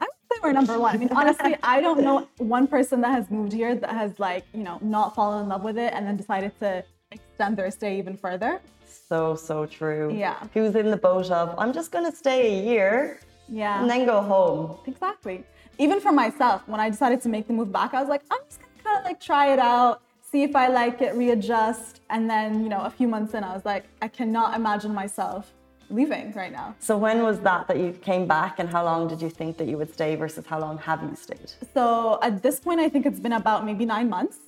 I 0.00 0.06
would 0.06 0.10
say 0.32 0.38
we're 0.42 0.52
number 0.52 0.78
one. 0.78 0.94
I 0.94 0.98
mean, 1.02 1.10
honestly, 1.12 1.56
I 1.62 1.80
don't 1.80 2.00
know 2.02 2.28
one 2.38 2.66
person 2.66 3.00
that 3.02 3.12
has 3.12 3.30
moved 3.30 3.52
here 3.52 3.74
that 3.76 3.90
has 3.90 4.18
like, 4.18 4.44
you 4.52 4.64
know, 4.64 4.78
not 4.82 5.14
fallen 5.14 5.44
in 5.44 5.48
love 5.48 5.62
with 5.62 5.78
it 5.78 5.92
and 5.94 6.06
then 6.06 6.16
decided 6.16 6.58
to 6.60 6.84
extend 7.12 7.56
their 7.56 7.70
stay 7.70 7.98
even 7.98 8.16
further. 8.16 8.60
So, 9.08 9.34
so 9.34 9.66
true. 9.66 10.12
Yeah. 10.14 10.38
Who's 10.54 10.74
in 10.74 10.90
the 10.90 10.96
boat 10.96 11.30
of, 11.30 11.54
I'm 11.58 11.72
just 11.72 11.90
going 11.92 12.10
to 12.10 12.16
stay 12.16 12.58
a 12.58 12.62
year 12.72 13.20
Yeah. 13.48 13.80
and 13.80 13.90
then 13.90 14.06
go 14.06 14.20
home. 14.22 14.78
Exactly. 14.86 15.44
Even 15.78 16.00
for 16.00 16.12
myself, 16.12 16.62
when 16.66 16.80
I 16.80 16.88
decided 16.90 17.20
to 17.22 17.28
make 17.28 17.46
the 17.46 17.52
move 17.54 17.72
back, 17.72 17.94
I 17.94 18.00
was 18.00 18.08
like, 18.08 18.22
I'm 18.30 18.40
just 18.48 18.60
gonna 18.60 18.72
kind 18.84 18.98
of 18.98 19.04
like 19.04 19.20
try 19.20 19.52
it 19.52 19.58
out, 19.58 20.02
see 20.30 20.42
if 20.42 20.54
I 20.54 20.68
like 20.68 21.00
it, 21.00 21.14
readjust. 21.14 22.00
And 22.10 22.28
then, 22.28 22.62
you 22.62 22.68
know, 22.68 22.82
a 22.82 22.90
few 22.90 23.08
months 23.08 23.32
in, 23.34 23.42
I 23.42 23.52
was 23.54 23.64
like, 23.64 23.84
I 24.02 24.08
cannot 24.08 24.54
imagine 24.54 24.92
myself 24.94 25.52
leaving 25.90 26.32
right 26.32 26.52
now. 26.52 26.74
So, 26.78 26.96
when 26.96 27.22
was 27.22 27.38
that 27.40 27.68
that 27.68 27.78
you 27.78 27.92
came 27.92 28.26
back 28.26 28.58
and 28.58 28.68
how 28.68 28.82
long 28.84 29.08
did 29.08 29.20
you 29.20 29.30
think 29.30 29.56
that 29.58 29.66
you 29.66 29.76
would 29.78 29.92
stay 29.92 30.14
versus 30.14 30.44
how 30.46 30.58
long 30.60 30.78
have 30.78 31.02
you 31.02 31.14
stayed? 31.16 31.50
So 31.74 32.18
at 32.22 32.42
this 32.42 32.60
point, 32.60 32.80
I 32.80 32.88
think 32.88 33.04
it's 33.06 33.20
been 33.20 33.32
about 33.32 33.64
maybe 33.64 33.84
nine 33.84 34.08
months. 34.08 34.38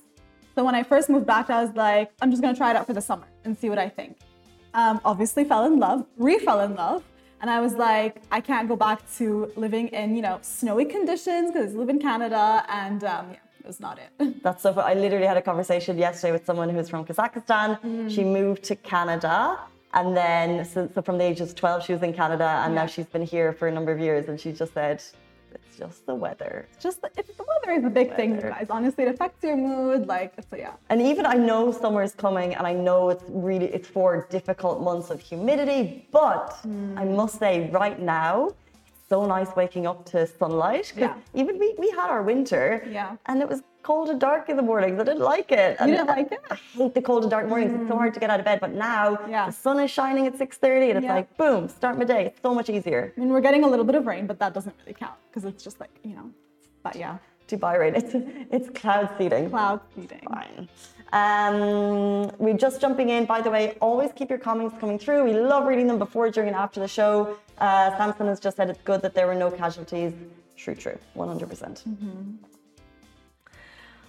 So 0.55 0.63
when 0.63 0.73
I 0.73 0.83
first 0.83 1.09
moved 1.09 1.25
back, 1.25 1.49
I 1.49 1.61
was 1.61 1.75
like, 1.75 2.13
I'm 2.21 2.31
just 2.31 2.41
gonna 2.41 2.55
try 2.55 2.71
it 2.71 2.77
out 2.77 2.87
for 2.87 2.93
the 2.93 3.01
summer 3.01 3.27
and 3.43 3.57
see 3.57 3.69
what 3.69 3.77
I 3.77 3.89
think. 3.89 4.17
Um, 4.73 5.01
obviously, 5.03 5.43
fell 5.43 5.65
in 5.65 5.79
love, 5.79 6.05
re-fell 6.17 6.61
in 6.61 6.75
love, 6.75 7.03
and 7.41 7.49
I 7.49 7.59
was 7.59 7.73
like, 7.73 8.21
I 8.31 8.39
can't 8.39 8.67
go 8.69 8.77
back 8.77 9.01
to 9.17 9.51
living 9.57 9.89
in 9.89 10.15
you 10.15 10.21
know 10.21 10.39
snowy 10.41 10.85
conditions 10.85 11.51
because 11.51 11.75
I 11.75 11.77
live 11.77 11.89
in 11.89 11.99
Canada, 11.99 12.65
and 12.69 13.03
um, 13.03 13.31
yeah, 13.31 13.69
is 13.69 13.81
not 13.81 13.99
it. 13.99 14.41
That's 14.43 14.63
so. 14.63 14.73
funny. 14.73 14.95
I 14.95 14.99
literally 14.99 15.27
had 15.27 15.35
a 15.35 15.41
conversation 15.41 15.97
yesterday 15.97 16.31
with 16.31 16.45
someone 16.45 16.69
who's 16.69 16.89
from 16.89 17.03
Kazakhstan. 17.03 18.09
She 18.09 18.23
moved 18.23 18.63
to 18.63 18.77
Canada, 18.77 19.59
and 19.93 20.15
then 20.15 20.63
so, 20.63 20.89
so 20.93 21.01
from 21.01 21.17
the 21.17 21.25
age 21.25 21.41
of 21.41 21.53
12, 21.53 21.83
she 21.83 21.91
was 21.91 22.01
in 22.01 22.13
Canada, 22.13 22.61
and 22.63 22.73
now 22.73 22.85
she's 22.85 23.07
been 23.07 23.23
here 23.23 23.51
for 23.51 23.67
a 23.67 23.71
number 23.71 23.91
of 23.91 23.99
years. 23.99 24.29
And 24.29 24.39
she 24.39 24.53
just 24.53 24.73
said, 24.73 25.03
"It's 25.75 25.79
just 25.79 26.05
the 26.05 26.15
weather." 26.15 26.67
Just 26.79 26.99
it's, 27.17 27.35
the 27.35 27.43
weather 27.43 27.77
is 27.79 27.85
a 27.85 27.89
big 27.89 28.15
thing, 28.15 28.39
guys. 28.39 28.67
Honestly, 28.69 29.03
it 29.03 29.09
affects 29.09 29.43
your 29.43 29.57
mood. 29.57 30.07
Like, 30.07 30.33
it's 30.37 30.51
a, 30.53 30.57
yeah. 30.57 30.73
And 30.89 31.01
even 31.01 31.25
I 31.25 31.33
know 31.33 31.71
summer 31.71 32.03
is 32.03 32.13
coming, 32.13 32.55
and 32.55 32.65
I 32.65 32.73
know 32.73 33.09
it's 33.09 33.23
really 33.27 33.65
it's 33.65 33.87
for 33.87 34.27
difficult 34.29 34.81
months 34.81 35.09
of 35.09 35.19
humidity. 35.19 36.07
But 36.11 36.57
hmm. 36.63 36.97
I 36.97 37.05
must 37.05 37.39
say, 37.39 37.69
right 37.71 37.99
now, 37.99 38.47
it's 38.87 39.09
so 39.09 39.25
nice 39.25 39.55
waking 39.55 39.85
up 39.87 40.05
to 40.11 40.27
sunlight. 40.27 40.93
Yeah. 40.95 41.15
Even 41.33 41.59
we 41.59 41.75
we 41.77 41.89
had 41.91 42.09
our 42.09 42.23
winter. 42.23 42.85
Yeah. 42.89 43.17
And 43.25 43.41
it 43.41 43.49
was 43.49 43.61
cold 43.89 44.07
and 44.13 44.19
dark 44.29 44.43
in 44.51 44.55
the 44.61 44.67
mornings. 44.71 44.97
I 44.99 45.03
didn't 45.09 45.27
like 45.35 45.51
it. 45.63 45.71
And 45.79 45.91
didn't 45.91 46.07
like 46.17 46.31
it? 46.37 46.41
I 46.55 46.55
hate 46.77 46.93
the 46.99 47.03
cold 47.09 47.21
and 47.25 47.31
dark 47.35 47.45
mornings. 47.51 47.71
It's 47.77 47.89
so 47.91 47.97
hard 48.01 48.13
to 48.15 48.19
get 48.23 48.29
out 48.33 48.39
of 48.43 48.45
bed. 48.51 48.59
But 48.65 48.71
now 48.91 49.05
Yeah. 49.35 49.45
the 49.49 49.55
sun 49.65 49.77
is 49.85 49.91
shining 49.99 50.25
at 50.29 50.35
6:30, 50.43 50.87
and 50.89 50.97
it's 50.99 51.05
Yeah. 51.09 51.19
like 51.19 51.29
boom, 51.41 51.61
start 51.79 51.93
my 52.01 52.05
day. 52.15 52.21
It's 52.29 52.41
so 52.47 52.51
much 52.59 52.69
easier. 52.75 53.01
I 53.15 53.19
mean, 53.19 53.29
we're 53.33 53.45
getting 53.49 53.63
a 53.67 53.69
little 53.73 53.87
bit 53.89 53.97
of 53.99 54.03
rain, 54.13 54.25
but 54.31 54.37
that 54.43 54.51
doesn't 54.57 54.75
really 54.81 54.95
count 55.03 55.17
because 55.27 55.43
it's 55.49 55.63
just 55.67 55.77
like 55.83 55.93
you 56.09 56.15
know. 56.17 56.27
But 56.85 56.95
yeah, 57.03 57.15
Dubai 57.49 57.73
rain. 57.81 57.93
It's 58.01 58.13
it's 58.57 58.69
cloud 58.79 59.07
seeding. 59.17 59.45
cloud 59.55 59.79
seeding. 59.93 60.23
Fine. 60.35 60.63
Um, 61.21 62.31
we're 62.43 62.61
just 62.65 62.77
jumping 62.83 63.09
in. 63.15 63.21
By 63.35 63.39
the 63.45 63.51
way, 63.55 63.63
always 63.89 64.09
keep 64.19 64.29
your 64.33 64.41
comments 64.49 64.75
coming 64.81 64.97
through. 65.03 65.19
We 65.29 65.33
love 65.53 65.63
reading 65.71 65.87
them 65.91 65.99
before, 66.05 66.25
during, 66.35 66.49
and 66.53 66.57
after 66.65 66.79
the 66.85 66.91
show. 66.99 67.13
Uh, 67.65 67.87
Samson 67.97 68.25
has 68.33 68.39
just 68.47 68.55
said 68.57 68.67
it's 68.73 68.83
good 68.91 69.01
that 69.05 69.13
there 69.17 69.27
were 69.31 69.39
no 69.45 69.49
casualties. 69.63 70.11
True, 70.61 70.75
true, 70.83 70.97
100%. 71.15 71.49
percent 71.51 71.77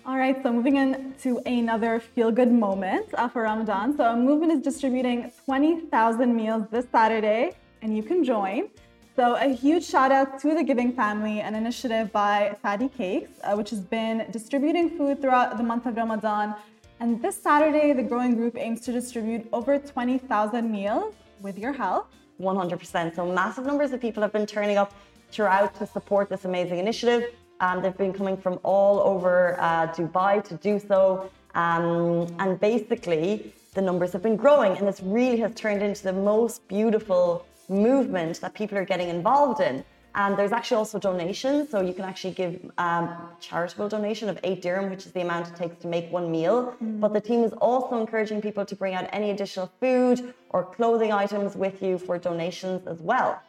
All 0.06 0.18
right, 0.18 0.40
so 0.40 0.52
moving 0.52 0.76
in 0.76 1.14
to 1.22 1.40
another 1.46 1.98
feel-good 1.98 2.52
moment 2.52 3.06
uh, 3.14 3.26
for 3.26 3.42
Ramadan. 3.42 3.96
So 3.96 4.04
a 4.04 4.14
Movement 4.14 4.52
is 4.52 4.60
distributing 4.60 5.32
20,000 5.46 6.36
meals 6.36 6.62
this 6.70 6.86
Saturday, 6.92 7.56
and 7.82 7.96
you 7.96 8.04
can 8.04 8.22
join. 8.22 8.68
So 9.16 9.34
a 9.34 9.48
huge 9.48 9.84
shout 9.84 10.12
out 10.12 10.38
to 10.42 10.54
the 10.54 10.62
Giving 10.62 10.92
Family, 10.92 11.40
an 11.40 11.56
initiative 11.56 12.12
by 12.12 12.54
Fatty 12.62 12.88
Cakes, 12.88 13.30
uh, 13.42 13.56
which 13.56 13.70
has 13.70 13.80
been 13.80 14.30
distributing 14.30 14.96
food 14.96 15.20
throughout 15.20 15.56
the 15.56 15.64
month 15.64 15.86
of 15.86 15.96
Ramadan. 15.96 16.54
And 17.00 17.20
this 17.20 17.42
Saturday, 17.42 17.92
the 17.92 18.04
growing 18.04 18.36
group 18.36 18.56
aims 18.56 18.82
to 18.82 18.92
distribute 18.92 19.48
over 19.52 19.76
20,000 19.76 20.70
meals 20.70 21.16
with 21.40 21.58
your 21.58 21.72
help. 21.72 22.12
100%. 22.40 23.16
So 23.16 23.26
massive 23.26 23.66
numbers 23.66 23.90
of 23.90 24.00
people 24.00 24.22
have 24.22 24.32
been 24.32 24.46
turning 24.46 24.76
up 24.76 24.94
throughout 25.32 25.74
to 25.80 25.86
support 25.86 26.28
this 26.28 26.44
amazing 26.44 26.78
initiative. 26.78 27.24
Um, 27.60 27.82
they've 27.82 27.96
been 27.96 28.12
coming 28.12 28.36
from 28.36 28.58
all 28.62 29.00
over 29.00 29.56
uh, 29.60 29.88
Dubai 29.88 30.44
to 30.44 30.54
do 30.54 30.78
so. 30.78 31.30
Um, 31.54 32.26
and 32.38 32.60
basically, 32.60 33.54
the 33.74 33.82
numbers 33.82 34.12
have 34.12 34.22
been 34.22 34.36
growing. 34.36 34.76
And 34.76 34.86
this 34.86 35.00
really 35.02 35.38
has 35.38 35.54
turned 35.54 35.82
into 35.82 36.02
the 36.02 36.12
most 36.12 36.66
beautiful 36.68 37.46
movement 37.68 38.40
that 38.40 38.54
people 38.54 38.76
are 38.78 38.84
getting 38.84 39.08
involved 39.08 39.60
in. 39.60 39.84
And 40.14 40.34
there's 40.38 40.52
actually 40.52 40.78
also 40.78 40.98
donations. 40.98 41.70
So 41.70 41.82
you 41.82 41.92
can 41.92 42.04
actually 42.04 42.34
give 42.34 42.70
um, 42.78 43.14
charitable 43.38 43.88
donation 43.88 44.30
of 44.30 44.38
eight 44.44 44.62
dirham, 44.62 44.88
which 44.90 45.04
is 45.06 45.12
the 45.12 45.20
amount 45.20 45.48
it 45.48 45.56
takes 45.56 45.76
to 45.82 45.88
make 45.88 46.10
one 46.10 46.30
meal. 46.30 46.74
But 46.80 47.12
the 47.12 47.20
team 47.20 47.44
is 47.44 47.52
also 47.54 48.00
encouraging 48.00 48.40
people 48.40 48.64
to 48.64 48.74
bring 48.74 48.94
out 48.94 49.08
any 49.12 49.30
additional 49.30 49.70
food 49.78 50.34
or 50.50 50.64
clothing 50.64 51.12
items 51.12 51.54
with 51.54 51.82
you 51.82 51.98
for 51.98 52.18
donations 52.18 52.86
as 52.86 53.00
well. 53.00 53.42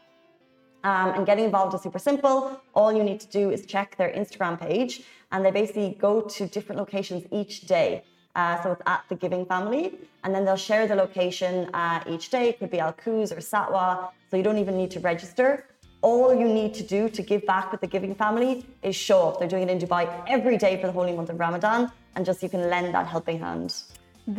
Um, 0.88 1.10
and 1.16 1.26
getting 1.30 1.46
involved 1.52 1.74
is 1.76 1.82
super 1.88 2.04
simple. 2.12 2.36
All 2.74 2.92
you 2.98 3.04
need 3.10 3.20
to 3.26 3.30
do 3.40 3.44
is 3.56 3.60
check 3.74 3.98
their 4.00 4.12
Instagram 4.22 4.56
page, 4.68 4.94
and 5.32 5.40
they 5.44 5.52
basically 5.62 5.90
go 6.08 6.14
to 6.36 6.42
different 6.56 6.78
locations 6.84 7.22
each 7.40 7.56
day. 7.76 7.90
Uh, 8.38 8.56
so 8.62 8.72
it's 8.74 8.86
at 8.94 9.02
the 9.10 9.18
Giving 9.24 9.44
Family, 9.54 9.86
and 10.24 10.30
then 10.34 10.46
they'll 10.46 10.66
share 10.72 10.86
the 10.92 10.98
location 11.06 11.54
uh, 11.74 12.14
each 12.14 12.26
day. 12.36 12.44
It 12.52 12.56
could 12.60 12.72
be 12.76 12.80
Al 12.80 12.94
Quoz 12.94 13.30
or 13.36 13.42
Satwa, 13.52 14.12
so 14.30 14.38
you 14.38 14.44
don't 14.48 14.62
even 14.66 14.78
need 14.82 14.92
to 14.92 15.02
register. 15.12 15.66
All 16.02 16.30
you 16.42 16.48
need 16.60 16.74
to 16.76 16.84
do 16.84 17.10
to 17.18 17.22
give 17.32 17.44
back 17.54 17.66
with 17.72 17.82
the 17.82 17.92
Giving 17.96 18.16
Family 18.24 18.52
is 18.90 18.96
show 18.96 19.20
up. 19.28 19.40
They're 19.40 19.54
doing 19.56 19.68
it 19.68 19.72
in 19.76 19.80
Dubai 19.80 20.04
every 20.36 20.58
day 20.66 20.74
for 20.80 20.88
the 20.88 20.94
holy 21.00 21.14
month 21.18 21.30
of 21.34 21.38
Ramadan, 21.46 21.92
and 22.16 22.26
just 22.26 22.42
you 22.44 22.50
can 22.56 22.70
lend 22.70 22.94
that 22.96 23.08
helping 23.08 23.40
hand. 23.40 23.70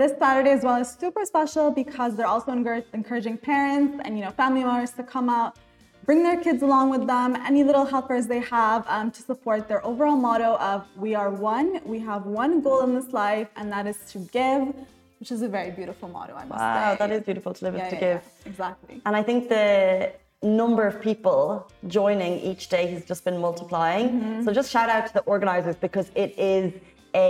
This 0.01 0.13
Saturday 0.19 0.53
as 0.59 0.63
well 0.65 0.81
is 0.85 0.91
super 1.03 1.25
special 1.25 1.71
because 1.83 2.11
they're 2.17 2.33
also 2.37 2.53
encouraging 3.01 3.37
parents 3.37 4.01
and 4.05 4.11
you 4.17 4.25
know 4.25 4.31
family 4.43 4.63
members 4.63 4.93
to 4.93 5.03
come 5.03 5.29
out, 5.29 5.57
bring 6.09 6.23
their 6.23 6.41
kids 6.47 6.63
along 6.63 6.89
with 6.89 7.07
them, 7.07 7.37
any 7.51 7.63
little 7.63 7.85
helpers 7.85 8.27
they 8.27 8.41
have 8.41 8.83
um, 8.89 9.11
to 9.11 9.21
support 9.31 9.69
their 9.69 9.85
overall 9.91 10.17
motto 10.17 10.51
of 10.71 10.79
"We 10.97 11.11
are 11.21 11.29
one, 11.55 11.69
we 11.95 11.99
have 12.11 12.23
one 12.25 12.53
goal 12.67 12.81
in 12.87 12.95
this 12.99 13.11
life, 13.25 13.49
and 13.59 13.67
that 13.75 13.87
is 13.93 13.99
to 14.13 14.19
give," 14.39 14.63
which 15.21 15.31
is 15.37 15.43
a 15.49 15.51
very 15.59 15.71
beautiful 15.81 16.09
motto. 16.17 16.35
I 16.43 16.45
must 16.53 16.61
Wow, 16.61 16.93
say. 16.93 16.99
that 17.03 17.11
is 17.17 17.23
beautiful 17.31 17.53
to 17.59 17.61
live 17.67 17.75
Yeah, 17.77 17.85
is 17.85 17.91
to 17.91 17.97
yeah, 17.97 18.07
give. 18.07 18.23
yeah, 18.25 18.51
exactly. 18.53 18.95
And 19.05 19.13
I 19.21 19.23
think 19.29 19.41
the 19.51 19.67
number 20.63 20.83
of 20.91 20.95
people 21.09 21.43
joining 21.99 22.33
each 22.51 22.65
day 22.77 22.85
has 22.95 23.03
just 23.13 23.23
been 23.29 23.39
multiplying. 23.47 24.07
Mm-hmm. 24.09 24.45
So 24.45 24.49
just 24.61 24.71
shout 24.75 24.89
out 24.95 25.05
to 25.09 25.13
the 25.19 25.25
organizers 25.35 25.77
because 25.87 26.09
it 26.25 26.31
is 26.55 26.67
a 27.27 27.29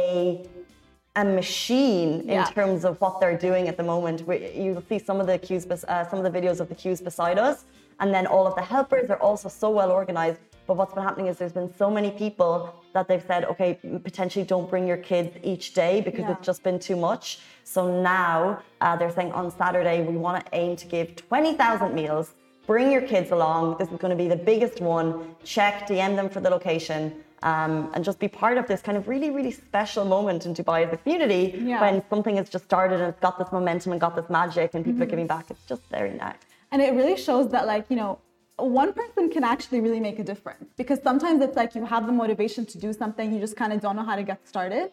a 1.16 1.24
machine 1.24 2.10
in 2.36 2.44
terms 2.58 2.84
of 2.88 2.92
what 3.02 3.14
they're 3.20 3.40
doing 3.48 3.64
at 3.70 3.76
the 3.80 3.82
moment. 3.92 4.16
We, 4.28 4.34
you'll 4.62 4.86
see 4.90 5.00
some 5.08 5.18
of 5.22 5.26
the 5.30 5.38
bes- 5.70 5.84
uh, 5.84 6.08
some 6.10 6.18
of 6.20 6.24
the 6.28 6.34
videos 6.38 6.58
of 6.60 6.68
the 6.72 6.76
queues 6.82 7.00
beside 7.10 7.38
us, 7.48 7.58
and 8.00 8.12
then 8.14 8.26
all 8.26 8.46
of 8.46 8.54
the 8.54 8.62
helpers 8.62 9.10
are 9.10 9.20
also 9.28 9.48
so 9.48 9.70
well 9.70 9.90
organized. 9.90 10.40
But 10.66 10.76
what's 10.76 10.92
been 10.92 11.02
happening 11.02 11.28
is 11.28 11.38
there's 11.38 11.52
been 11.52 11.72
so 11.82 11.90
many 11.90 12.10
people 12.10 12.74
that 12.92 13.08
they've 13.08 13.24
said, 13.26 13.44
okay, 13.46 13.78
potentially 14.04 14.44
don't 14.44 14.68
bring 14.68 14.86
your 14.86 14.98
kids 14.98 15.30
each 15.42 15.72
day 15.72 16.02
because 16.02 16.20
Yeah. 16.26 16.32
it's 16.32 16.46
just 16.50 16.62
been 16.62 16.78
too 16.78 16.96
much. 16.96 17.38
So 17.64 17.80
now 18.02 18.62
uh, 18.82 18.94
they're 18.96 19.10
saying 19.18 19.32
on 19.32 19.50
Saturday 19.50 20.02
we 20.02 20.16
want 20.16 20.44
to 20.44 20.54
aim 20.54 20.76
to 20.76 20.86
give 20.86 21.16
20,000 21.16 21.94
meals. 21.94 22.34
Bring 22.66 22.92
your 22.92 23.00
kids 23.00 23.30
along. 23.30 23.76
This 23.78 23.88
is 23.90 23.96
going 23.98 24.10
to 24.16 24.22
be 24.24 24.28
the 24.28 24.36
biggest 24.52 24.80
one. 24.82 25.34
Check, 25.42 25.86
DM 25.88 26.16
them 26.16 26.28
for 26.28 26.40
the 26.40 26.50
location, 26.50 27.00
um, 27.42 27.90
and 27.94 28.04
just 28.04 28.18
be 28.18 28.28
part 28.28 28.58
of 28.58 28.68
this 28.68 28.82
kind 28.82 28.98
of 28.98 29.08
really, 29.08 29.30
really 29.30 29.50
special 29.52 30.04
moment 30.04 30.44
in 30.44 30.52
Dubai 30.54 30.86
as 30.86 30.92
a 30.92 30.98
community 30.98 31.44
Yeah. 31.64 31.80
when 31.80 32.02
something 32.10 32.36
has 32.36 32.50
just 32.50 32.64
started 32.66 33.00
and 33.00 33.08
it's 33.12 33.20
got 33.20 33.38
this 33.38 33.50
momentum 33.52 33.92
and 33.92 34.00
got 34.06 34.14
this 34.16 34.28
magic 34.28 34.74
and 34.74 34.84
Mm-hmm. 34.84 34.90
people 34.92 35.02
are 35.04 35.10
giving 35.14 35.26
back. 35.26 35.46
It's 35.50 35.64
just 35.72 35.82
very 35.98 36.12
nice. 36.12 36.36
And 36.70 36.82
it 36.82 36.94
really 36.94 37.16
shows 37.16 37.48
that, 37.50 37.66
like, 37.66 37.86
you 37.88 37.96
know, 37.96 38.18
one 38.56 38.92
person 38.92 39.30
can 39.30 39.44
actually 39.44 39.80
really 39.80 40.00
make 40.00 40.18
a 40.18 40.24
difference 40.24 40.66
because 40.76 41.00
sometimes 41.02 41.40
it's 41.42 41.56
like 41.56 41.74
you 41.76 41.84
have 41.84 42.06
the 42.06 42.12
motivation 42.12 42.66
to 42.66 42.76
do 42.76 42.92
something, 42.92 43.32
you 43.32 43.38
just 43.38 43.56
kind 43.56 43.72
of 43.72 43.80
don't 43.80 43.94
know 43.94 44.02
how 44.04 44.16
to 44.16 44.24
get 44.24 44.46
started. 44.48 44.90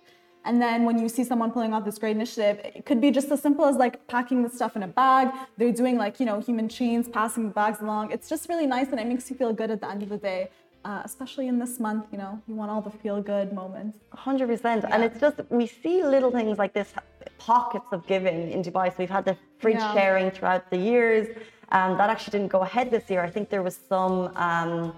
And 0.48 0.62
then 0.62 0.86
when 0.86 1.00
you 1.00 1.10
see 1.10 1.24
someone 1.24 1.52
pulling 1.52 1.74
off 1.74 1.84
this 1.84 1.98
great 1.98 2.16
initiative, 2.16 2.60
it 2.64 2.86
could 2.86 3.02
be 3.02 3.10
just 3.10 3.32
as 3.32 3.42
simple 3.42 3.66
as 3.66 3.78
like 3.78 4.06
packing 4.08 4.44
the 4.44 4.50
stuff 4.50 4.76
in 4.76 4.84
a 4.84 4.88
bag. 4.88 5.30
They're 5.58 5.72
doing 5.74 5.98
like, 5.98 6.20
you 6.20 6.28
know, 6.28 6.40
human 6.40 6.70
chains, 6.70 7.08
passing 7.10 7.48
the 7.48 7.54
bags 7.56 7.82
along. 7.82 8.12
It's 8.12 8.30
just 8.30 8.48
really 8.48 8.68
nice 8.68 8.90
and 8.90 9.00
it 9.00 9.08
makes 9.08 9.28
you 9.32 9.36
feel 9.36 9.52
good 9.54 9.72
at 9.72 9.82
the 9.82 9.90
end 9.90 10.04
of 10.04 10.10
the 10.10 10.18
day. 10.18 10.50
Uh, 10.86 11.02
especially 11.04 11.48
in 11.48 11.58
this 11.58 11.80
month, 11.80 12.06
you 12.12 12.18
know, 12.20 12.40
you 12.48 12.54
want 12.54 12.70
all 12.70 12.80
the 12.80 12.92
feel 12.92 13.20
good 13.20 13.52
moments. 13.52 13.98
100%. 14.16 14.88
And 14.92 15.04
it's 15.04 15.20
just, 15.20 15.38
we 15.50 15.66
see 15.66 16.04
little 16.04 16.30
things 16.30 16.60
like 16.60 16.74
this 16.76 16.94
pockets 17.40 17.88
of 17.92 18.06
giving 18.06 18.52
in 18.52 18.62
Dubai. 18.62 18.90
So 18.92 18.98
we've 19.00 19.10
had 19.10 19.26
the 19.26 19.36
fridge 19.58 19.78
Yeah. 19.78 19.94
sharing 19.96 20.30
throughout 20.30 20.70
the 20.70 20.78
years. 20.78 21.26
Um, 21.72 21.98
that 21.98 22.10
actually 22.10 22.32
didn't 22.40 22.52
go 22.52 22.62
ahead 22.62 22.92
this 22.92 23.10
year. 23.10 23.22
I 23.22 23.30
think 23.30 23.50
there 23.50 23.64
was 23.64 23.78
some. 23.90 24.32
Um, 24.36 24.96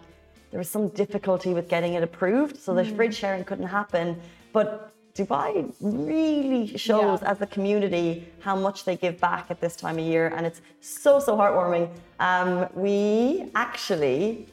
there 0.52 0.60
was 0.60 0.70
some 0.70 0.88
difficulty 0.90 1.54
with 1.54 1.68
getting 1.68 1.94
it 1.96 2.04
approved, 2.04 2.56
so 2.58 2.74
the 2.74 2.86
fridge 2.86 3.16
sharing 3.16 3.44
couldn't 3.44 3.68
happen. 3.68 4.20
But 4.54 4.92
Dubai 5.14 5.74
really 5.82 6.78
shows 6.78 7.20
Yeah. 7.22 7.32
as 7.32 7.42
a 7.42 7.48
community 7.48 8.28
how 8.40 8.56
much 8.56 8.86
they 8.86 8.96
give 8.96 9.20
back 9.20 9.46
at 9.50 9.60
this 9.60 9.76
time 9.76 9.98
of 10.00 10.06
year, 10.06 10.28
and 10.36 10.46
it's 10.46 10.62
so 10.80 11.20
so 11.20 11.36
heartwarming. 11.36 11.90
Um, 12.20 12.68
we 12.74 13.50
actually 13.56 14.48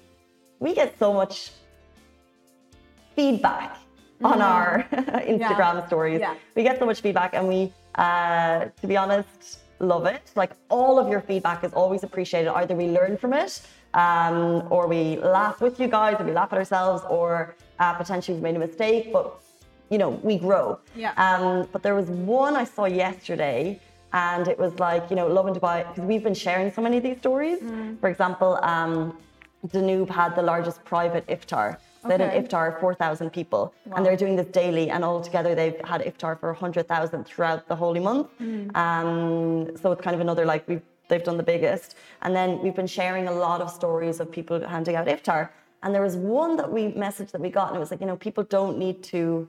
we 0.59 0.75
get 0.75 0.99
so 0.99 1.13
much 1.13 1.53
feedback 3.17 3.77
on 4.23 4.41
our 4.41 4.87
Instagram 4.93 5.87
stories. 5.87 6.21
Yeah. 6.21 6.35
We 6.55 6.63
get 6.63 6.79
so 6.79 6.87
much 6.87 7.01
feedback, 7.01 7.35
and 7.35 7.47
we, 7.49 7.73
uh, 7.97 8.67
to 8.81 8.87
be 8.87 8.97
honest, 8.97 9.59
love 9.79 10.07
it. 10.07 10.31
Like 10.35 10.53
all 10.69 10.99
of 10.99 11.09
your 11.09 11.21
feedback 11.21 11.65
is 11.65 11.73
always 11.73 12.03
appreciated. 12.03 12.51
Either 12.53 12.75
we 12.75 12.89
learn 12.89 13.17
from 13.17 13.33
it, 13.33 13.61
um, 13.95 14.67
or 14.71 14.87
we 14.87 15.17
laugh 15.17 15.61
with 15.61 15.79
you 15.81 15.89
guys, 15.89 16.17
or 16.21 16.25
we 16.25 16.33
laugh 16.33 16.53
at 16.53 16.59
ourselves, 16.59 17.03
or 17.09 17.57
uh, 17.79 17.95
potentially 17.95 18.35
we've 18.35 18.43
made 18.43 18.57
a 18.57 18.59
mistake, 18.59 19.13
but 19.13 19.41
you 19.91 19.99
know 19.99 20.11
we 20.23 20.39
grow. 20.39 20.79
Yeah. 20.97 21.13
Um, 21.17 21.69
but 21.73 21.83
there 21.83 21.95
was 21.95 22.09
one 22.11 22.57
I 22.57 22.65
saw 22.65 22.87
yesterday. 22.87 23.81
And 24.17 24.47
it 24.47 24.57
was 24.57 24.79
like, 24.79 25.11
you 25.11 25.17
know, 25.17 25.27
Lovin 25.27 25.55
Dubai, 25.55 25.89
because 25.89 26.05
we've 26.05 26.23
been 26.23 26.35
sharing 26.35 26.71
so 26.71 26.81
many 26.81 26.99
of 26.99 27.03
these 27.03 27.19
stories. 27.19 27.59
For 28.01 28.09
example, 28.09 28.61
um, 28.63 29.19
Danube 29.73 30.09
had 30.09 30.37
the 30.37 30.43
largest 30.43 30.85
private 30.85 31.27
iftar. 31.27 31.79
They 32.07 32.15
Okay. 32.15 32.37
an 32.37 32.45
iftar 32.45 32.75
of 32.75 32.81
4,000 32.81 33.31
people, 33.33 33.73
and 33.95 34.05
they're 34.05 34.17
doing 34.25 34.37
this 34.37 34.47
daily. 34.49 34.91
And 34.91 35.05
altogether, 35.05 35.55
they've 35.55 35.81
had 35.85 36.01
iftar 36.03 36.39
for 36.39 36.51
100,000 36.53 37.25
throughout 37.25 37.67
the 37.69 37.77
holy 37.77 38.01
month. 38.01 38.29
Um, 38.75 39.77
so 39.81 39.93
it's 39.93 40.03
kind 40.03 40.15
of 40.15 40.21
another 40.21 40.45
like 40.45 40.67
we've 40.69 40.83
they've 41.09 41.23
done 41.23 41.37
the 41.37 41.43
biggest. 41.55 41.97
And 42.23 42.35
then 42.35 42.61
we've 42.63 42.75
been 42.75 42.87
sharing 42.87 43.29
a 43.29 43.33
lot 43.33 43.61
of 43.61 43.71
stories 43.71 44.21
of 44.21 44.31
people 44.33 44.57
handing 44.67 44.97
out 44.97 45.07
iftar. 45.07 45.51
And 45.83 45.95
there 45.95 46.03
was 46.03 46.17
one 46.17 46.57
that 46.57 46.71
we 46.77 46.83
messaged 46.93 47.31
that 47.33 47.43
we 47.43 47.51
got, 47.51 47.69
and 47.69 47.77
it 47.77 47.81
was 47.81 47.91
like, 47.91 48.01
you 48.01 48.07
know, 48.07 48.17
people 48.17 48.43
don't 48.45 48.79
need 48.79 49.03
to 49.15 49.49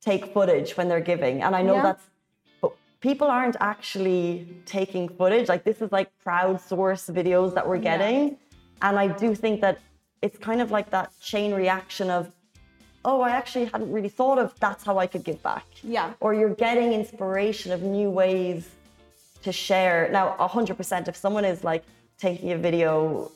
take 0.00 0.32
footage 0.32 0.76
when 0.76 0.88
they're 0.88 1.00
giving, 1.14 1.42
and 1.42 1.54
I 1.54 1.62
know 1.62 1.74
Yeah. 1.76 1.82
that's. 1.82 2.04
But 2.62 2.72
people 3.00 3.28
aren't 3.28 3.56
actually 3.60 4.46
taking 4.64 5.08
footage. 5.08 5.48
Like 5.48 5.64
this 5.64 5.80
is 5.82 5.92
like 5.92 6.10
crowdsourced 6.24 7.08
videos 7.14 7.54
that 7.54 7.66
we're 7.68 7.76
Yeah. 7.76 7.98
getting, 7.98 8.38
and 8.80 8.98
I 8.98 9.06
do 9.08 9.34
think 9.34 9.60
that 9.60 9.78
it's 10.22 10.38
kind 10.38 10.60
of 10.60 10.70
like 10.70 10.90
that 10.90 11.12
chain 11.20 11.52
reaction 11.52 12.08
of, 12.08 12.30
oh, 13.04 13.20
I 13.20 13.30
actually 13.30 13.64
hadn't 13.66 13.92
really 13.92 14.08
thought 14.08 14.38
of 14.38 14.54
that's 14.60 14.84
how 14.84 14.98
I 14.98 15.06
could 15.08 15.24
give 15.24 15.42
back. 15.42 15.66
Yeah. 15.82 16.12
Or 16.20 16.32
you're 16.32 16.54
getting 16.54 16.92
inspiration 16.92 17.72
of 17.72 17.82
new 17.82 18.08
ways 18.08 18.68
to 19.42 19.52
share. 19.52 20.08
Now, 20.12 20.36
100%, 20.38 21.08
if 21.08 21.16
someone 21.16 21.44
is 21.44 21.64
like 21.64 21.84
taking 22.18 22.52
a 22.52 22.58
video, 22.58 23.32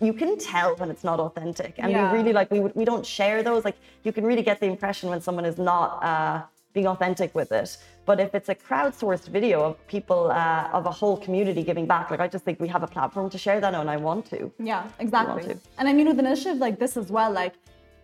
you 0.00 0.12
can 0.12 0.36
tell 0.36 0.74
when 0.74 0.90
it's 0.90 1.04
not 1.04 1.20
authentic. 1.20 1.74
And 1.78 1.92
Yeah. 1.92 2.10
we 2.10 2.18
really 2.18 2.32
like, 2.32 2.50
we, 2.50 2.60
we 2.60 2.84
don't 2.84 3.06
share 3.06 3.44
those. 3.44 3.64
Like, 3.64 3.76
you 4.02 4.12
can 4.12 4.24
really 4.24 4.42
get 4.42 4.58
the 4.58 4.66
impression 4.66 5.08
when 5.10 5.20
someone 5.20 5.44
is 5.44 5.56
not 5.56 6.02
uh, 6.02 6.42
being 6.72 6.88
authentic 6.88 7.32
with 7.36 7.52
it. 7.52 7.76
But 8.06 8.20
if 8.20 8.34
it's 8.34 8.50
a 8.50 8.54
crowdsourced 8.54 9.28
video 9.28 9.62
of 9.62 9.86
people, 9.86 10.30
uh, 10.30 10.68
of 10.72 10.86
a 10.86 10.90
whole 10.90 11.16
community 11.16 11.62
giving 11.62 11.86
back, 11.86 12.10
like, 12.10 12.20
I 12.20 12.28
just 12.28 12.44
think 12.44 12.60
we 12.60 12.68
have 12.68 12.82
a 12.82 12.86
platform 12.86 13.30
to 13.30 13.38
share 13.38 13.60
that 13.60 13.74
on. 13.74 13.88
I 13.88 13.96
want 13.96 14.26
to. 14.26 14.52
Yeah, 14.58 14.86
exactly. 14.98 15.44
to. 15.44 15.58
And 15.78 15.88
I 15.88 15.92
mean, 15.92 16.06
with 16.06 16.18
an 16.18 16.26
initiative 16.26 16.58
like 16.58 16.78
this 16.78 16.96
as 16.96 17.10
well, 17.10 17.30
like 17.30 17.54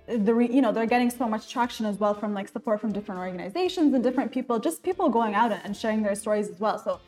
the 0.07 0.35
re, 0.35 0.49
you 0.50 0.62
know 0.62 0.73
they're 0.73 0.87
getting 0.87 1.11
so 1.11 1.28
much 1.28 1.49
traction 1.52 1.87
as 1.87 1.99
well 1.99 2.14
from 2.14 2.35
like 2.35 2.49
support 2.49 2.80
from 2.80 2.92
different 2.92 3.21
organizations 3.21 3.95
and 3.95 4.02
different 4.02 4.33
people, 4.33 4.59
just 4.59 4.83
people 4.83 5.09
going 5.09 5.35
out 5.35 5.52
and 5.52 5.76
sharing 5.76 6.02
their 6.02 6.14
stories 6.14 6.49
as 6.49 6.59
well. 6.59 6.78
So 6.78 7.00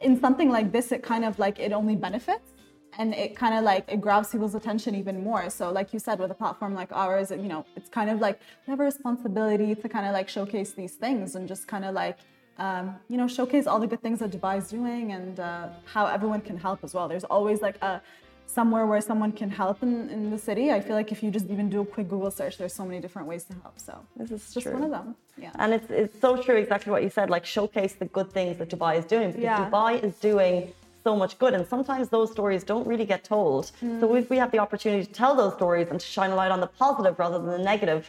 in 0.00 0.18
something 0.20 0.48
like 0.50 0.72
this, 0.72 0.92
it 0.92 1.02
kind 1.02 1.24
of 1.24 1.38
like 1.38 1.58
it 1.58 1.72
only 1.72 1.96
benefits. 1.96 2.52
And 2.98 3.14
it 3.14 3.36
kind 3.36 3.54
of 3.56 3.62
like 3.62 3.84
it 3.94 4.00
grabs 4.00 4.28
people's 4.32 4.56
attention 4.56 4.94
even 4.96 5.22
more. 5.22 5.48
So, 5.50 5.70
like 5.78 5.92
you 5.94 6.00
said, 6.00 6.18
with 6.18 6.30
a 6.32 6.34
platform 6.42 6.74
like 6.74 6.90
ours, 6.92 7.30
you 7.30 7.48
know, 7.52 7.64
it's 7.76 7.88
kind 7.88 8.10
of 8.10 8.20
like 8.20 8.40
we 8.66 8.70
have 8.72 8.80
a 8.80 8.84
responsibility 8.92 9.74
to 9.82 9.88
kind 9.88 10.04
of 10.08 10.12
like 10.12 10.28
showcase 10.28 10.72
these 10.72 10.94
things 11.04 11.36
and 11.36 11.46
just 11.46 11.68
kind 11.68 11.84
of 11.84 11.94
like 11.94 12.18
um, 12.58 12.96
you 13.08 13.16
know, 13.16 13.28
showcase 13.28 13.66
all 13.68 13.78
the 13.78 13.86
good 13.86 14.02
things 14.02 14.18
that 14.18 14.30
Dubai 14.30 14.58
is 14.58 14.68
doing 14.68 15.12
and 15.12 15.38
uh, 15.38 15.68
how 15.84 16.06
everyone 16.06 16.40
can 16.40 16.58
help 16.58 16.80
as 16.82 16.92
well. 16.92 17.06
There's 17.08 17.24
always 17.24 17.62
like 17.62 17.76
a 17.82 18.02
somewhere 18.46 18.86
where 18.86 19.00
someone 19.00 19.30
can 19.30 19.50
help 19.50 19.82
in, 19.82 20.08
in 20.10 20.30
the 20.30 20.38
city. 20.38 20.72
I 20.72 20.80
feel 20.80 20.96
like 20.96 21.12
if 21.12 21.22
you 21.22 21.30
just 21.30 21.46
even 21.46 21.68
do 21.68 21.82
a 21.82 21.86
quick 21.86 22.08
Google 22.08 22.30
search, 22.30 22.58
there's 22.58 22.72
so 22.74 22.84
many 22.84 22.98
different 22.98 23.28
ways 23.28 23.44
to 23.44 23.52
help. 23.62 23.78
So 23.78 24.00
This 24.16 24.30
is 24.32 24.54
just 24.54 24.64
true. 24.64 24.72
one 24.72 24.82
of 24.84 24.90
them. 24.90 25.14
Yeah. 25.36 25.50
And 25.56 25.72
it's, 25.74 25.90
it's 25.90 26.18
so 26.20 26.30
true, 26.42 26.56
exactly 26.56 26.90
what 26.90 27.02
you 27.04 27.10
said, 27.10 27.30
like 27.30 27.44
showcase 27.44 27.92
the 27.94 28.06
good 28.06 28.32
things 28.32 28.58
that 28.58 28.70
Dubai 28.70 28.98
is 28.98 29.04
doing 29.04 29.28
because 29.28 29.44
Yeah. 29.44 29.70
Dubai 29.70 30.02
is 30.02 30.16
doing 30.16 30.72
so 31.08 31.16
much 31.24 31.34
good. 31.42 31.52
And 31.56 31.64
sometimes 31.74 32.04
those 32.16 32.30
stories 32.36 32.62
don't 32.72 32.86
really 32.92 33.08
get 33.14 33.20
told. 33.34 33.62
Mm. 33.82 34.00
So 34.00 34.04
if 34.22 34.26
we 34.32 34.36
have 34.42 34.50
the 34.56 34.60
opportunity 34.66 35.02
to 35.10 35.12
tell 35.22 35.34
those 35.42 35.54
stories 35.60 35.86
and 35.90 35.98
to 36.04 36.08
shine 36.16 36.30
a 36.36 36.38
light 36.42 36.52
on 36.56 36.60
the 36.64 36.72
positive 36.84 37.14
rather 37.22 37.38
than 37.42 37.52
the 37.58 37.64
negative, 37.72 38.00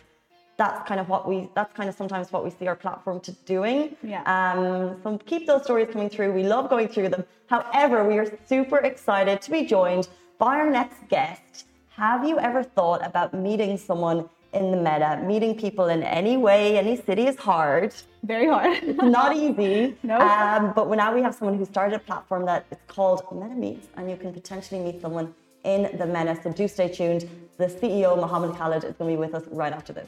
that's 0.61 0.79
kind 0.89 0.99
of 1.03 1.07
what 1.13 1.23
we, 1.29 1.35
that's 1.57 1.73
kind 1.79 1.87
of 1.91 1.95
sometimes 2.01 2.25
what 2.33 2.41
we 2.45 2.51
see 2.57 2.67
our 2.71 2.79
platform 2.85 3.17
to 3.27 3.31
doing. 3.55 3.79
Yeah. 4.13 4.23
Um, 4.35 4.99
so 5.01 5.17
keep 5.31 5.43
those 5.51 5.63
stories 5.67 5.87
coming 5.93 6.09
through. 6.13 6.29
We 6.41 6.45
love 6.55 6.69
going 6.75 6.89
through 6.93 7.09
them. 7.15 7.23
However, 7.55 7.97
we 8.11 8.15
are 8.21 8.27
super 8.51 8.79
excited 8.91 9.41
to 9.45 9.49
be 9.57 9.61
joined 9.75 10.05
by 10.37 10.53
our 10.61 10.69
next 10.79 10.99
guest. 11.15 11.53
Have 12.03 12.21
you 12.29 12.35
ever 12.49 12.61
thought 12.77 13.01
about 13.09 13.29
meeting 13.33 13.77
someone 13.89 14.19
in 14.51 14.65
the 14.73 14.79
meta? 14.87 15.11
Meeting 15.33 15.53
people 15.65 15.85
in 15.95 16.01
any 16.03 16.35
way, 16.47 16.77
any 16.83 16.95
city 17.07 17.25
is 17.31 17.37
hard. 17.37 17.93
Very 18.23 18.47
hard. 18.47 18.83
It's 18.83 19.01
not 19.01 19.35
easy. 19.43 19.95
No. 20.03 20.19
Um, 20.19 20.73
but 20.75 20.89
now 20.89 21.13
we 21.13 21.21
have 21.21 21.35
someone 21.35 21.57
who 21.57 21.65
started 21.65 21.95
a 21.95 21.99
platform 21.99 22.45
that 22.45 22.65
is 22.71 22.77
called 22.88 23.23
Meta 23.31 23.55
Meets, 23.55 23.88
and 23.95 24.09
you 24.09 24.17
can 24.17 24.33
potentially 24.33 24.81
meet 24.81 25.01
someone 25.01 25.33
in 25.63 25.97
the 25.97 26.05
meta. 26.05 26.38
So 26.41 26.51
do 26.51 26.67
stay 26.67 26.89
tuned. 26.89 27.29
The 27.57 27.67
CEO, 27.67 28.17
Muhammad 28.17 28.55
Khalid, 28.57 28.83
is 28.83 28.95
going 28.95 29.11
to 29.11 29.17
be 29.17 29.17
with 29.17 29.33
us 29.33 29.43
right 29.51 29.73
after 29.73 29.93
this. 29.93 30.07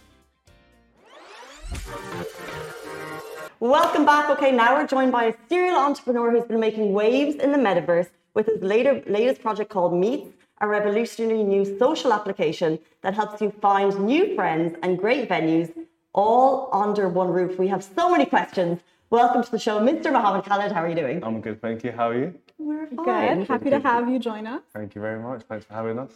Welcome 3.60 4.06
back. 4.06 4.30
Okay, 4.30 4.52
now 4.52 4.76
we're 4.76 4.88
joined 4.88 5.12
by 5.12 5.26
a 5.26 5.34
serial 5.48 5.78
entrepreneur 5.78 6.32
who's 6.32 6.46
been 6.46 6.60
making 6.60 6.94
waves 6.94 7.36
in 7.36 7.52
the 7.52 7.58
metaverse 7.58 8.10
with 8.34 8.48
his 8.48 8.62
later, 8.62 9.04
latest 9.08 9.42
project 9.42 9.70
called 9.70 9.94
Meets, 9.94 10.30
a 10.62 10.68
revolutionary 10.68 11.44
new 11.44 11.78
social 11.78 12.12
application 12.12 12.80
that 13.02 13.14
helps 13.14 13.42
you 13.42 13.52
find 13.62 14.00
new 14.00 14.36
friends 14.36 14.76
and 14.84 14.98
great 14.98 15.30
venues 15.30 15.72
all 16.14 16.70
under 16.74 17.08
one 17.08 17.30
roof. 17.30 17.58
We 17.58 17.68
have 17.68 17.84
so 17.84 18.10
many 18.10 18.26
questions. 18.26 18.82
Welcome 19.10 19.44
to 19.44 19.52
the 19.52 19.60
show, 19.60 19.80
Mr. 19.80 20.12
Muhammad 20.12 20.46
Khalid. 20.46 20.72
How 20.72 20.84
are 20.84 20.90
you 20.90 20.96
doing? 20.96 21.24
I'm 21.24 21.42
good, 21.42 21.62
thank 21.62 21.84
you. 21.84 21.92
How 21.92 22.10
are 22.10 22.18
you? 22.18 22.34
We're 22.58 22.88
Good. 22.88 23.48
Happy 23.48 23.70
to 23.70 23.80
have 23.80 24.10
you 24.10 24.20
join 24.20 24.48
us. 24.48 24.62
Thank 24.74 24.96
you 24.96 25.02
very 25.02 25.22
much. 25.22 25.44
Thanks 25.44 25.66
for 25.66 25.74
having 25.74 26.00
us. 26.00 26.12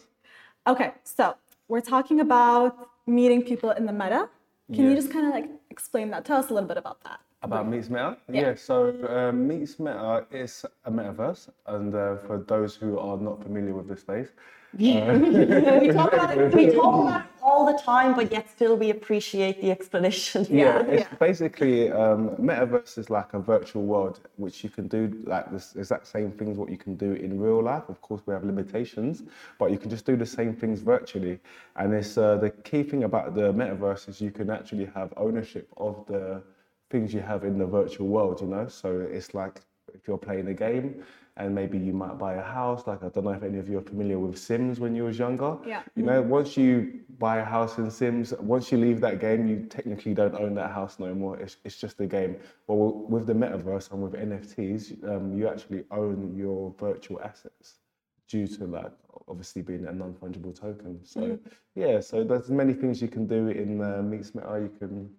Okay, 0.66 0.92
so 1.04 1.34
we're 1.68 1.80
talking 1.80 2.20
about 2.20 2.88
meeting 3.06 3.42
people 3.42 3.70
in 3.70 3.86
the 3.86 3.92
meta. 3.92 4.28
Can 4.72 4.84
you 4.84 4.96
just 4.96 5.12
kind 5.12 5.26
of 5.26 5.32
like 5.32 5.48
explain 5.70 6.10
that? 6.10 6.24
Tell 6.24 6.38
us 6.38 6.50
a 6.50 6.54
little 6.54 6.68
bit 6.68 6.76
about 6.76 7.02
that. 7.04 7.20
About 7.42 7.68
Meets 7.68 7.88
Meta? 7.88 8.16
Yeah. 8.28 8.54
so 8.56 8.88
uh, 9.08 9.30
Meets 9.30 9.78
Meta 9.78 10.26
is 10.32 10.64
a 10.84 10.90
metaverse, 10.90 11.48
and 11.66 11.94
uh, 11.94 12.16
for 12.26 12.38
those 12.48 12.74
who 12.74 12.98
are 12.98 13.16
not 13.16 13.42
familiar 13.42 13.74
with 13.74 13.86
the 13.86 13.96
space, 13.96 14.28
we 15.80 15.88
talk 15.92 16.12
about 16.12 16.36
it. 16.36 16.54
We 16.54 16.66
talk 16.80 16.94
about 17.02 17.20
it 17.22 17.30
all 17.42 17.64
the 17.64 17.78
time, 17.78 18.14
but 18.14 18.30
yet 18.30 18.50
still 18.50 18.76
we 18.76 18.90
appreciate 18.90 19.60
the 19.62 19.70
explanation. 19.70 20.46
yeah, 20.50 20.80
it's 20.82 21.02
Yeah. 21.10 21.16
basically 21.18 21.90
um, 21.92 22.30
metaverse 22.36 22.98
is 22.98 23.08
like 23.08 23.32
a 23.34 23.38
virtual 23.38 23.84
world 23.84 24.20
which 24.36 24.62
you 24.64 24.70
can 24.70 24.88
do 24.88 25.02
like 25.24 25.50
this 25.50 25.76
exact 25.76 26.06
same 26.06 26.30
things 26.32 26.58
what 26.58 26.70
you 26.70 26.76
can 26.76 26.94
do 26.96 27.12
in 27.12 27.40
real 27.40 27.62
life. 27.62 27.84
Of 27.88 28.00
course, 28.02 28.22
we 28.26 28.34
have 28.34 28.44
limitations, 28.44 29.22
but 29.58 29.70
you 29.70 29.78
can 29.78 29.90
just 29.90 30.04
do 30.04 30.16
the 30.16 30.26
same 30.26 30.54
things 30.54 30.80
virtually. 30.80 31.38
And 31.76 31.94
it's 31.94 32.18
uh, 32.18 32.36
the 32.36 32.50
key 32.50 32.82
thing 32.82 33.04
about 33.04 33.34
the 33.34 33.52
metaverse 33.52 34.08
is 34.08 34.20
you 34.20 34.30
can 34.32 34.50
actually 34.50 34.86
have 34.94 35.12
ownership 35.16 35.68
of 35.76 36.04
the 36.06 36.42
things 36.90 37.14
you 37.14 37.20
have 37.20 37.44
in 37.44 37.56
the 37.58 37.66
virtual 37.66 38.08
world. 38.08 38.40
You 38.42 38.48
know, 38.48 38.66
so 38.68 38.88
it's 39.00 39.32
like 39.34 39.60
if 39.94 40.06
you're 40.06 40.18
playing 40.18 40.48
a 40.48 40.54
game. 40.54 41.02
And 41.38 41.54
maybe 41.54 41.78
you 41.78 41.92
might 41.92 42.18
buy 42.18 42.34
a 42.34 42.42
house. 42.42 42.86
Like 42.86 43.02
I 43.02 43.08
don't 43.08 43.24
know 43.24 43.32
if 43.32 43.42
any 43.42 43.58
of 43.58 43.68
you 43.68 43.78
are 43.78 43.82
familiar 43.82 44.18
with 44.18 44.38
Sims 44.38 44.80
when 44.80 44.94
you 44.94 45.04
was 45.04 45.18
younger. 45.18 45.58
Yeah. 45.66 45.82
You 45.94 46.02
know, 46.02 46.22
once 46.22 46.56
you 46.56 47.00
buy 47.18 47.38
a 47.38 47.44
house 47.44 47.76
in 47.76 47.90
Sims, 47.90 48.32
once 48.40 48.72
you 48.72 48.78
leave 48.78 49.00
that 49.02 49.20
game, 49.20 49.46
you 49.46 49.66
technically 49.68 50.14
don't 50.14 50.34
own 50.34 50.54
that 50.54 50.70
house 50.70 50.98
no 50.98 51.14
more. 51.14 51.38
It's, 51.38 51.56
it's 51.64 51.76
just 51.76 52.00
a 52.00 52.06
game. 52.06 52.36
Well, 52.66 53.06
with 53.08 53.26
the 53.26 53.34
metaverse 53.34 53.92
and 53.92 54.02
with 54.02 54.14
NFTs, 54.14 55.08
um, 55.08 55.36
you 55.36 55.46
actually 55.48 55.84
own 55.90 56.34
your 56.36 56.74
virtual 56.78 57.20
assets 57.20 57.80
due 58.28 58.46
to 58.46 58.66
like 58.66 58.92
obviously 59.28 59.62
being 59.62 59.86
a 59.86 59.92
non-fungible 59.92 60.58
token. 60.58 61.00
So 61.04 61.38
yeah, 61.74 62.00
so 62.00 62.24
there's 62.24 62.50
many 62.50 62.72
things 62.72 63.00
you 63.00 63.08
can 63.08 63.26
do 63.26 63.48
in 63.48 63.82
uh, 63.82 64.02
Meets 64.02 64.34
Meta. 64.34 64.60
You 64.60 64.72
can. 64.78 65.10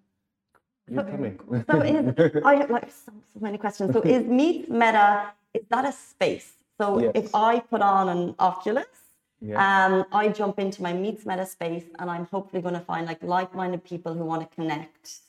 You 0.90 1.02
tell 1.02 1.18
me. 1.18 1.32
So 1.70 1.80
is 1.82 2.42
I 2.44 2.54
have 2.56 2.70
like 2.70 2.90
so, 2.90 3.12
so 3.32 3.40
many 3.40 3.58
questions. 3.58 3.92
So 3.92 4.00
is 4.02 4.24
Meet 4.40 4.70
Meta 4.70 5.32
is 5.54 5.64
that 5.70 5.84
a 5.84 5.92
space? 5.92 6.52
So 6.80 7.00
Yes. 7.00 7.12
if 7.14 7.34
I 7.34 7.60
put 7.60 7.82
on 7.82 8.08
an 8.08 8.34
Oculus, 8.38 8.86
Yeah. 9.40 9.56
um, 9.64 10.04
I 10.12 10.28
jump 10.28 10.58
into 10.58 10.82
my 10.82 10.92
Meets 10.92 11.24
Meta 11.26 11.46
space, 11.46 11.84
and 11.98 12.10
I'm 12.10 12.26
hopefully 12.26 12.62
going 12.62 12.74
to 12.74 12.80
find 12.80 13.06
like 13.06 13.22
like-minded 13.22 13.84
people 13.84 14.14
who 14.14 14.24
want 14.24 14.42
to 14.48 14.54
connect 14.54 15.20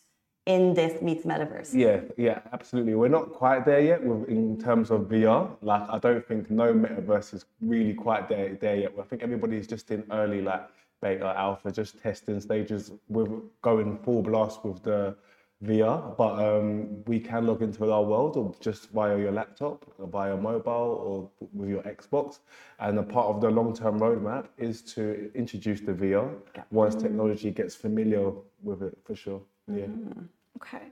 in 0.45 0.73
this 0.73 1.01
Meets 1.01 1.25
Metaverse. 1.25 1.73
Yeah, 1.73 2.01
yeah, 2.17 2.39
absolutely. 2.53 2.95
We're 2.95 3.07
not 3.19 3.31
quite 3.33 3.65
there 3.65 3.81
yet 3.81 4.03
with, 4.03 4.27
in 4.29 4.57
terms 4.59 4.89
of 4.89 5.01
VR. 5.01 5.55
Like, 5.61 5.87
I 5.89 5.99
don't 5.99 6.25
think 6.27 6.49
no 6.49 6.73
metaverse 6.73 7.33
is 7.35 7.45
really 7.61 7.93
quite 7.93 8.27
there 8.29 8.55
there 8.55 8.75
yet. 8.77 8.93
I 8.99 9.03
think 9.03 9.21
everybody's 9.21 9.67
just 9.67 9.91
in 9.91 10.03
early 10.11 10.41
like 10.41 10.67
beta, 11.01 11.33
alpha, 11.37 11.71
just 11.71 11.99
testing 11.99 12.39
stages. 12.41 12.91
With 13.09 13.29
going 13.61 13.97
full 13.99 14.23
blast 14.23 14.63
with 14.65 14.81
the 14.81 15.15
VR, 15.63 16.15
but 16.17 16.39
um, 16.39 17.03
we 17.05 17.19
can 17.19 17.45
log 17.45 17.61
into 17.61 17.91
our 17.91 18.03
world 18.03 18.37
or 18.37 18.55
just 18.61 18.91
via 18.91 19.17
your 19.17 19.31
laptop, 19.31 19.85
or 19.97 20.07
via 20.07 20.37
mobile, 20.37 20.71
or 20.71 21.47
with 21.53 21.69
your 21.69 21.83
Xbox. 21.83 22.39
And 22.79 22.97
a 22.97 23.03
part 23.03 23.27
of 23.27 23.41
the 23.41 23.49
long-term 23.49 23.99
roadmap 23.99 24.47
is 24.57 24.81
to 24.93 25.29
introduce 25.35 25.81
the 25.81 25.91
VR 25.91 26.33
once 26.71 26.95
technology 26.95 27.51
gets 27.51 27.75
familiar 27.75 28.31
with 28.63 28.83
it, 28.83 28.97
for 29.03 29.15
sure. 29.15 29.41
Yeah. 29.67 29.87
Okay. 30.57 30.85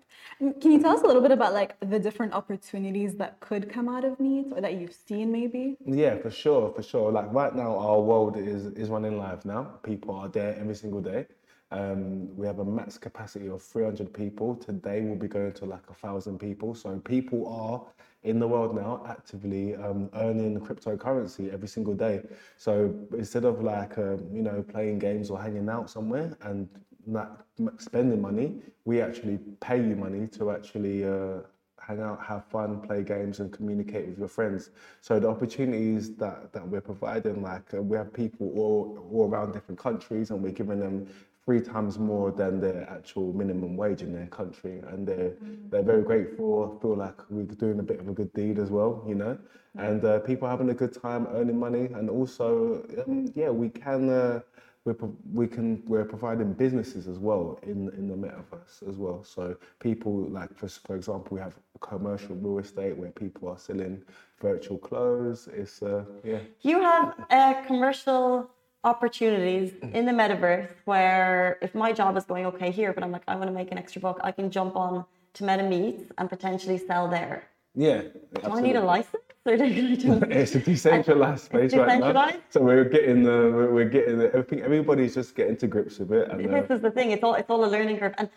Can 0.61 0.71
you 0.71 0.81
tell 0.81 0.95
us 0.95 1.01
a 1.01 1.07
little 1.07 1.21
bit 1.21 1.31
about 1.31 1.53
like 1.53 1.77
the 1.79 1.99
different 1.99 2.33
opportunities 2.33 3.15
that 3.15 3.39
could 3.39 3.69
come 3.69 3.89
out 3.89 4.05
of 4.05 4.19
Meet 4.19 4.47
or 4.51 4.61
that 4.61 4.75
you've 4.75 4.93
seen 4.93 5.31
maybe? 5.31 5.77
Yeah, 5.85 6.17
for 6.17 6.29
sure, 6.29 6.71
for 6.73 6.83
sure. 6.83 7.11
Like 7.11 7.31
right 7.33 7.53
now, 7.55 7.77
our 7.77 7.99
world 7.99 8.37
is 8.37 8.67
is 8.67 8.89
running 8.89 9.17
live 9.17 9.45
now. 9.45 9.63
People 9.83 10.15
are 10.15 10.29
there 10.29 10.55
every 10.59 10.75
single 10.75 11.01
day. 11.01 11.25
Um, 11.71 12.35
we 12.37 12.47
have 12.47 12.59
a 12.59 12.65
max 12.65 12.97
capacity 12.97 13.47
of 13.47 13.61
300 13.61 14.13
people. 14.13 14.55
Today, 14.55 15.01
we'll 15.01 15.15
be 15.17 15.27
going 15.27 15.51
to 15.53 15.65
like 15.65 15.83
a 15.89 15.93
thousand 15.93 16.39
people. 16.39 16.73
So 16.73 16.97
people 16.99 17.47
are 17.47 17.83
in 18.23 18.39
the 18.39 18.47
world 18.47 18.75
now 18.75 19.03
actively 19.07 19.75
um, 19.75 20.09
earning 20.15 20.59
cryptocurrency 20.59 21.51
every 21.53 21.67
single 21.67 21.93
day. 21.93 22.21
So 22.57 22.93
instead 23.17 23.43
of 23.43 23.61
like 23.61 23.97
um, 23.97 24.25
you 24.33 24.41
know 24.41 24.63
playing 24.63 24.99
games 24.99 25.29
or 25.29 25.41
hanging 25.41 25.69
out 25.69 25.89
somewhere 25.89 26.37
and 26.41 26.69
not 27.05 27.45
spending 27.77 28.21
money, 28.21 28.61
we 28.85 29.01
actually 29.01 29.39
pay 29.59 29.77
you 29.77 29.95
money 29.95 30.27
to 30.27 30.51
actually. 30.51 31.05
Uh, 31.05 31.39
hang 31.87 32.01
out, 32.01 32.21
have 32.21 32.43
fun, 32.43 32.81
play 32.81 33.01
games, 33.01 33.39
and 33.39 33.53
communicate 33.53 34.09
with 34.09 34.19
your 34.19 34.27
friends. 34.27 34.71
So 34.99 35.21
the 35.21 35.29
opportunities 35.29 36.13
that, 36.15 36.51
that 36.51 36.67
we're 36.67 36.81
providing, 36.81 37.41
like 37.41 37.73
uh, 37.73 37.81
we 37.81 37.95
have 37.95 38.11
people 38.11 38.51
all, 38.57 39.07
all 39.09 39.29
around 39.29 39.53
different 39.53 39.79
countries, 39.79 40.29
and 40.31 40.43
we're 40.43 40.51
giving 40.51 40.81
them 40.81 41.07
three 41.47 41.61
times 41.61 41.97
more 41.97 42.29
than 42.29 42.59
their 42.59 42.85
actual 42.89 43.31
minimum 43.31 43.77
wage 43.77 44.01
in 44.01 44.11
their 44.11 44.27
country, 44.27 44.81
and 44.89 45.07
they're 45.07 45.31
they're 45.69 45.81
very 45.93 46.03
grateful. 46.03 46.77
Feel 46.81 46.97
like 46.97 47.17
we're 47.29 47.43
doing 47.43 47.79
a 47.79 47.83
bit 47.83 48.01
of 48.01 48.09
a 48.09 48.11
good 48.11 48.31
deed 48.33 48.59
as 48.59 48.69
well, 48.69 49.01
you 49.07 49.15
know. 49.15 49.37
And 49.77 50.03
uh, 50.03 50.19
people 50.19 50.45
are 50.47 50.51
having 50.51 50.69
a 50.71 50.73
good 50.73 50.93
time 51.01 51.25
earning 51.31 51.57
money, 51.57 51.85
and 51.95 52.09
also, 52.09 52.83
um, 53.07 53.31
yeah, 53.33 53.49
we 53.49 53.69
can. 53.69 54.09
Uh, 54.09 54.41
we're, 54.83 54.95
we 55.33 55.47
can 55.47 55.83
we're 55.85 56.05
providing 56.05 56.53
businesses 56.53 57.07
as 57.07 57.19
well 57.19 57.59
in 57.63 57.89
in 57.97 58.07
the 58.07 58.15
metaverse 58.15 58.87
as 58.89 58.95
well. 58.97 59.23
So 59.23 59.55
people 59.79 60.13
like 60.39 60.53
for 60.57 60.67
for 60.67 60.95
example, 60.95 61.29
we 61.31 61.41
have 61.41 61.55
commercial 61.79 62.35
real 62.35 62.59
estate 62.59 62.97
where 62.97 63.11
people 63.11 63.49
are 63.49 63.57
selling 63.57 64.01
virtual 64.41 64.77
clothes. 64.77 65.49
It's 65.53 65.81
uh, 65.81 66.03
yeah. 66.23 66.39
You 66.61 66.81
have 66.81 67.13
uh, 67.29 67.53
commercial 67.65 68.49
opportunities 68.83 69.73
in 69.93 70.05
the 70.05 70.11
metaverse 70.11 70.69
where 70.85 71.57
if 71.61 71.75
my 71.75 71.91
job 71.91 72.15
is 72.17 72.25
going 72.25 72.45
okay 72.45 72.71
here, 72.71 72.93
but 72.93 73.03
I'm 73.03 73.11
like, 73.11 73.23
I 73.27 73.35
want 73.35 73.47
to 73.47 73.53
make 73.53 73.71
an 73.71 73.77
extra 73.77 74.01
buck, 74.01 74.19
I 74.23 74.31
can 74.31 74.49
jump 74.51 74.75
on 74.75 75.05
to 75.33 75.43
MetaMeets 75.43 76.05
and 76.17 76.29
potentially 76.29 76.77
sell 76.77 77.07
there. 77.07 77.43
Yeah. 77.75 78.01
Do 78.43 78.51
I 78.51 78.61
need 78.61 78.75
a 78.75 78.81
license? 78.81 79.23
Or 79.45 79.55
do 79.55 79.63
I 79.63 79.95
just- 79.95 80.05
It's 80.31 80.55
a 80.55 80.59
decentralized 80.59 81.43
space 81.49 81.73
right 81.73 81.87
now. 81.87 81.97
decentralized? 81.97 82.39
So 82.49 82.61
we're 82.61 82.85
getting 82.85 83.23
the 83.23 83.51
we're- 83.55 83.71
we're 83.71 83.89
getting 83.89 84.17
the, 84.19 84.27
everything. 84.27 84.61
Everybody's 84.61 85.13
just 85.15 85.35
getting 85.35 85.57
to 85.57 85.67
grips 85.67 85.99
with 85.99 86.11
it. 86.11 86.29
And, 86.31 86.45
uh, 86.53 86.61
this 86.61 86.69
is 86.77 86.81
the 86.81 86.91
thing. 86.91 87.11
It's 87.11 87.23
all 87.23 87.35
it's 87.35 87.49
all 87.49 87.63
a 87.63 87.67
learning 87.75 87.97
curve. 87.99 88.13
And 88.17 88.29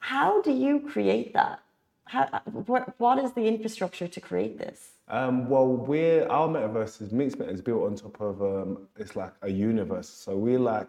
how 0.00 0.42
do 0.42 0.52
you 0.52 0.80
create 0.80 1.32
that? 1.34 1.60
How, 2.04 2.40
what, 2.66 2.98
what 2.98 3.18
is 3.24 3.32
the 3.34 3.46
infrastructure 3.46 4.08
to 4.08 4.20
create 4.20 4.58
this? 4.58 4.80
Um, 5.10 5.48
well, 5.48 5.66
we're 5.66 6.26
our 6.28 6.46
metaverse 6.48 7.02
is 7.02 7.12
Mixed 7.12 7.40
is 7.40 7.60
built 7.60 7.82
on 7.82 7.96
top 7.96 8.20
of 8.20 8.40
um, 8.42 8.86
it's 8.96 9.16
like 9.16 9.32
a 9.42 9.50
universe. 9.50 10.08
So 10.08 10.36
we 10.36 10.56
like 10.56 10.88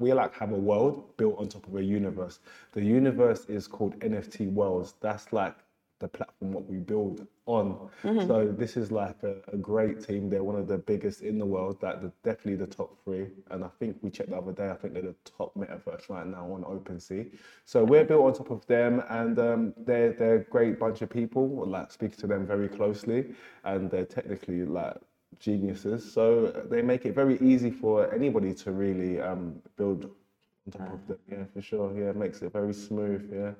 we 0.00 0.12
like 0.12 0.34
have 0.34 0.50
a 0.52 0.56
world 0.58 1.16
built 1.16 1.38
on 1.38 1.48
top 1.48 1.66
of 1.68 1.76
a 1.76 1.82
universe. 1.84 2.40
The 2.72 2.82
universe 2.82 3.44
is 3.46 3.68
called 3.68 3.98
NFT 4.00 4.52
Worlds. 4.52 4.94
That's 5.00 5.32
like 5.32 5.54
the 6.00 6.08
platform 6.08 6.52
what 6.52 6.66
we 6.66 6.78
build 6.78 7.26
on. 7.46 7.88
So 8.26 8.46
this 8.46 8.76
is 8.76 8.90
like 8.90 9.22
a, 9.22 9.36
a 9.52 9.56
great 9.56 10.00
team. 10.04 10.28
They're 10.30 10.42
one 10.42 10.56
of 10.56 10.66
the 10.66 10.78
biggest 10.78 11.20
in 11.22 11.38
the 11.38 11.46
world. 11.46 11.80
That 11.80 12.02
the, 12.02 12.10
definitely 12.24 12.56
the 12.56 12.66
top 12.66 12.96
three. 13.04 13.26
And 13.50 13.62
I 13.64 13.68
think 13.78 13.98
we 14.02 14.10
checked 14.10 14.30
the 14.30 14.36
other 14.36 14.52
day. 14.52 14.70
I 14.70 14.74
think 14.74 14.94
they're 14.94 15.02
the 15.02 15.14
top 15.24 15.54
metaverse 15.54 16.08
right 16.08 16.26
now 16.26 16.50
on 16.52 16.64
OpenSea. 16.64 17.30
So 17.64 17.84
we're 17.84 18.04
built 18.04 18.24
on 18.24 18.32
top 18.32 18.50
of 18.50 18.66
them, 18.66 19.02
and 19.10 19.38
um, 19.38 19.74
they're 19.76 20.12
they're 20.12 20.36
a 20.36 20.44
great 20.44 20.78
bunch 20.78 21.02
of 21.02 21.10
people. 21.10 21.46
Like 21.66 21.92
speak 21.92 22.16
to 22.18 22.26
them 22.26 22.46
very 22.46 22.68
closely, 22.68 23.34
and 23.64 23.90
they're 23.90 24.06
technically 24.06 24.64
like 24.64 24.96
geniuses. 25.38 26.10
So 26.12 26.46
they 26.70 26.82
make 26.82 27.04
it 27.04 27.14
very 27.14 27.38
easy 27.40 27.70
for 27.70 28.12
anybody 28.12 28.54
to 28.54 28.72
really 28.72 29.20
um, 29.20 29.60
build 29.76 30.04
on 30.04 30.72
top 30.72 30.92
of 30.94 31.06
them. 31.06 31.18
Yeah, 31.30 31.44
for 31.52 31.62
sure. 31.62 31.92
Yeah, 31.96 32.10
it 32.10 32.16
makes 32.16 32.42
it 32.42 32.52
very 32.52 32.74
smooth. 32.74 33.30
Yeah. 33.32 33.52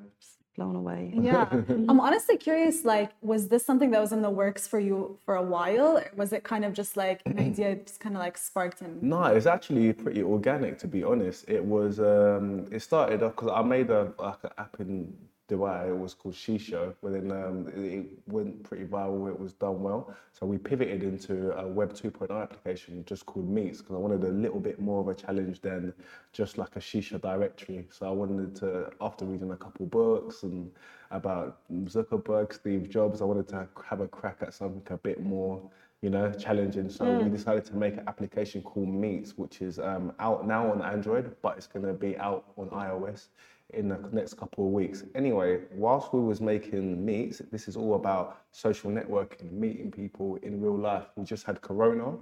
Blown 0.56 0.76
away. 0.76 1.12
Yeah. 1.14 1.48
I'm 1.88 2.00
honestly 2.00 2.36
curious, 2.36 2.84
like, 2.84 3.12
was 3.22 3.48
this 3.48 3.64
something 3.64 3.90
that 3.92 4.00
was 4.00 4.12
in 4.12 4.20
the 4.20 4.30
works 4.30 4.66
for 4.66 4.80
you 4.80 5.18
for 5.24 5.36
a 5.36 5.42
while? 5.42 5.98
Or 5.98 6.10
was 6.16 6.32
it 6.32 6.42
kind 6.42 6.64
of 6.64 6.72
just 6.72 6.96
like 6.96 7.22
an 7.24 7.38
idea 7.38 7.76
just 7.86 8.00
kind 8.00 8.16
of 8.16 8.20
like 8.20 8.36
sparked 8.36 8.80
and 8.80 9.02
No, 9.02 9.24
it's 9.24 9.46
actually 9.46 9.92
pretty 9.92 10.22
organic 10.22 10.78
to 10.78 10.88
be 10.88 11.04
honest. 11.04 11.44
It 11.48 11.64
was 11.64 12.00
um, 12.00 12.66
it 12.70 12.80
started 12.82 13.22
off 13.22 13.36
because 13.36 13.52
I 13.54 13.62
made 13.62 13.90
a 13.90 14.12
like 14.18 14.42
an 14.42 14.50
app 14.58 14.76
in 14.80 15.14
Dubai. 15.50 15.88
It 15.88 15.98
was 15.98 16.14
called 16.14 16.34
Shisho. 16.34 16.94
But 17.02 17.12
then 17.12 17.30
um, 17.32 17.66
it, 17.74 18.06
went 18.26 18.62
pretty 18.62 18.84
viral. 18.84 19.28
It 19.28 19.38
was 19.38 19.52
done 19.52 19.82
well. 19.82 20.14
So 20.32 20.46
we 20.46 20.56
pivoted 20.58 21.02
into 21.02 21.52
a 21.58 21.66
Web 21.66 21.92
2.0 21.92 22.30
application 22.40 23.04
just 23.04 23.26
called 23.26 23.48
Meets 23.48 23.78
because 23.78 23.96
I 23.96 23.98
wanted 23.98 24.24
a 24.24 24.28
little 24.28 24.60
bit 24.60 24.80
more 24.80 25.00
of 25.00 25.08
a 25.08 25.14
challenge 25.14 25.60
than 25.60 25.92
just 26.32 26.56
like 26.56 26.76
a 26.76 26.80
Shisha 26.80 27.20
directory. 27.20 27.86
So 27.90 28.06
I 28.06 28.10
wanted 28.10 28.54
to, 28.56 28.90
after 29.00 29.24
reading 29.24 29.50
a 29.50 29.56
couple 29.56 29.86
books 29.86 30.44
and 30.44 30.70
about 31.10 31.58
Zuckerberg, 31.84 32.54
Steve 32.54 32.88
Jobs, 32.88 33.20
I 33.20 33.24
wanted 33.24 33.48
to 33.48 33.68
have 33.84 34.00
a 34.00 34.08
crack 34.08 34.38
at 34.42 34.54
something 34.54 34.82
a 34.90 34.96
bit 34.96 35.22
more 35.22 35.60
you 36.02 36.08
know, 36.08 36.32
challenging. 36.32 36.88
So 36.88 37.18
we 37.18 37.28
decided 37.28 37.66
to 37.66 37.76
make 37.76 37.94
an 37.94 38.04
application 38.06 38.62
called 38.62 38.88
Meets, 38.88 39.36
which 39.36 39.60
is 39.60 39.78
um, 39.78 40.14
out 40.18 40.46
now 40.46 40.72
on 40.72 40.80
Android, 40.80 41.36
but 41.42 41.58
it's 41.58 41.66
going 41.66 41.84
to 41.84 41.92
be 41.92 42.16
out 42.16 42.44
on 42.56 42.70
iOS 42.70 43.26
in 43.74 43.88
the 43.88 43.98
next 44.12 44.35
couple 44.35 44.66
of 44.66 44.72
weeks. 44.72 45.04
Anyway, 45.14 45.61
whilst 45.74 46.12
we 46.12 46.20
was 46.20 46.40
making 46.40 47.04
Meets, 47.04 47.42
this 47.50 47.68
is 47.68 47.76
all 47.76 47.94
about 47.94 48.42
social 48.52 48.90
networking, 48.90 49.50
meeting 49.52 49.90
people 49.90 50.37
in 50.42 50.61
real 50.61 50.76
life. 50.76 51.06
We 51.16 51.24
just 51.24 51.44
had 51.44 51.61
Corona. 51.61 52.16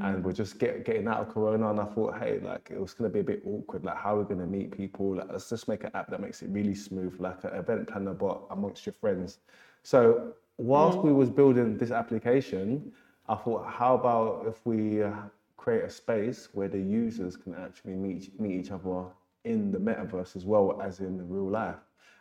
And 0.00 0.24
we're 0.24 0.32
just 0.32 0.58
get, 0.58 0.84
getting 0.84 1.08
out 1.08 1.20
of 1.20 1.28
Corona, 1.28 1.70
and 1.70 1.80
I 1.80 1.84
thought, 1.84 2.16
hey, 2.18 2.40
like 2.42 2.70
it 2.70 2.80
was 2.80 2.94
gonna 2.94 3.10
be 3.10 3.20
a 3.20 3.24
bit 3.24 3.42
awkward. 3.44 3.84
Like, 3.84 3.98
how 3.98 4.16
are 4.16 4.22
we 4.22 4.34
gonna 4.34 4.46
meet 4.46 4.70
people? 4.70 5.16
Like, 5.16 5.28
let's 5.30 5.50
just 5.50 5.68
make 5.68 5.84
an 5.84 5.90
app 5.94 6.08
that 6.10 6.20
makes 6.20 6.42
it 6.42 6.48
really 6.50 6.74
smooth, 6.74 7.16
like 7.18 7.42
an 7.44 7.50
event 7.54 7.88
planner, 7.88 8.14
but 8.14 8.40
amongst 8.50 8.86
your 8.86 8.94
friends. 8.94 9.40
So 9.82 10.32
whilst 10.58 10.98
we 10.98 11.12
was 11.12 11.28
building 11.28 11.76
this 11.76 11.90
application, 11.90 12.92
I 13.28 13.34
thought, 13.34 13.66
how 13.66 13.94
about 13.94 14.46
if 14.46 14.64
we 14.64 15.02
uh, 15.02 15.12
create 15.56 15.84
a 15.84 15.90
space 15.90 16.48
where 16.52 16.68
the 16.68 16.80
users 16.80 17.36
can 17.36 17.54
actually 17.54 17.94
meet 17.94 18.40
meet 18.40 18.60
each 18.60 18.70
other 18.70 19.04
in 19.44 19.70
the 19.72 19.78
metaverse 19.78 20.36
as 20.36 20.44
well 20.44 20.80
as 20.82 21.00
in 21.00 21.28
real 21.28 21.48
life, 21.48 21.76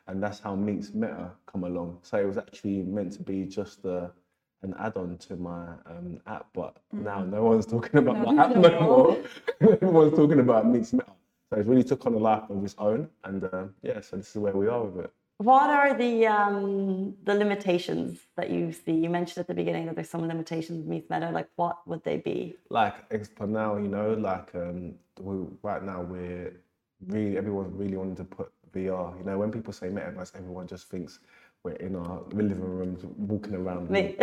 and 0.08 0.22
that's 0.22 0.40
how 0.40 0.56
Meets 0.56 0.94
Meta 0.94 1.32
come 1.46 1.64
along. 1.64 2.00
So 2.02 2.18
it 2.18 2.26
was 2.26 2.38
actually 2.38 2.82
meant 2.84 3.14
to 3.14 3.24
be 3.24 3.46
just 3.46 3.86
a, 3.86 4.12
an 4.62 4.74
add-on 4.80 5.18
to 5.18 5.36
my 5.36 5.68
um, 5.86 6.20
app, 6.28 6.48
but 6.54 6.78
now 6.92 7.24
no 7.24 7.44
one's 7.44 7.66
talking 7.66 8.00
about 8.00 8.18
my 8.20 8.44
app 8.44 8.56
no 8.56 8.82
more. 8.82 9.18
Everyone's 9.62 10.16
talking 10.16 10.40
about 10.40 10.68
Meets 10.68 10.94
Meta. 10.94 11.06
So 11.50 11.60
it's 11.60 11.68
really 11.68 11.84
took 11.84 12.06
on 12.06 12.14
a 12.14 12.18
life 12.18 12.44
of 12.50 12.64
its 12.64 12.76
own, 12.78 13.10
and 13.24 13.44
uh, 13.44 13.66
yeah, 13.82 14.02
so 14.02 14.18
this 14.18 14.30
is 14.30 14.36
where 14.36 14.54
we 14.54 14.68
are 14.68 14.84
with 14.84 15.06
it. 15.06 15.12
What 15.38 15.70
are 15.70 15.94
the 15.94 16.28
um, 16.28 17.16
the 17.24 17.34
limitations 17.34 18.20
that 18.36 18.50
you 18.50 18.74
see? 18.74 18.92
You 18.92 19.10
mentioned 19.10 19.38
at 19.38 19.48
the 19.48 19.54
beginning 19.54 19.86
that 19.86 19.96
there's 19.96 20.10
some 20.10 20.28
limitations 20.28 20.80
with 20.80 20.88
Meets 20.88 21.10
Meta. 21.10 21.32
Like, 21.32 21.48
what 21.56 21.88
would 21.88 22.04
they 22.04 22.18
be? 22.18 22.56
like 22.70 22.96
for 23.38 23.48
now, 23.48 23.78
you 23.78 23.88
know, 23.88 24.14
like 24.14 24.54
um, 24.54 24.96
we, 25.20 25.46
right 25.64 25.82
now 25.82 26.02
we're 26.02 26.54
really 27.08 27.38
everyone's 27.38 27.74
really 27.74 27.98
wanting 27.98 28.16
to 28.18 28.24
put 28.24 28.52
VR. 28.74 29.18
You 29.18 29.24
know, 29.24 29.38
when 29.38 29.52
people 29.52 29.74
say 29.74 29.88
metaverse, 29.88 30.36
everyone 30.36 30.68
just 30.68 30.90
thinks 30.90 31.20
we're 31.64 31.74
in 31.74 31.96
our 31.96 32.22
living 32.32 32.62
rooms 32.62 33.04
walking 33.18 33.56
around. 33.56 33.90
Me- 33.90 34.16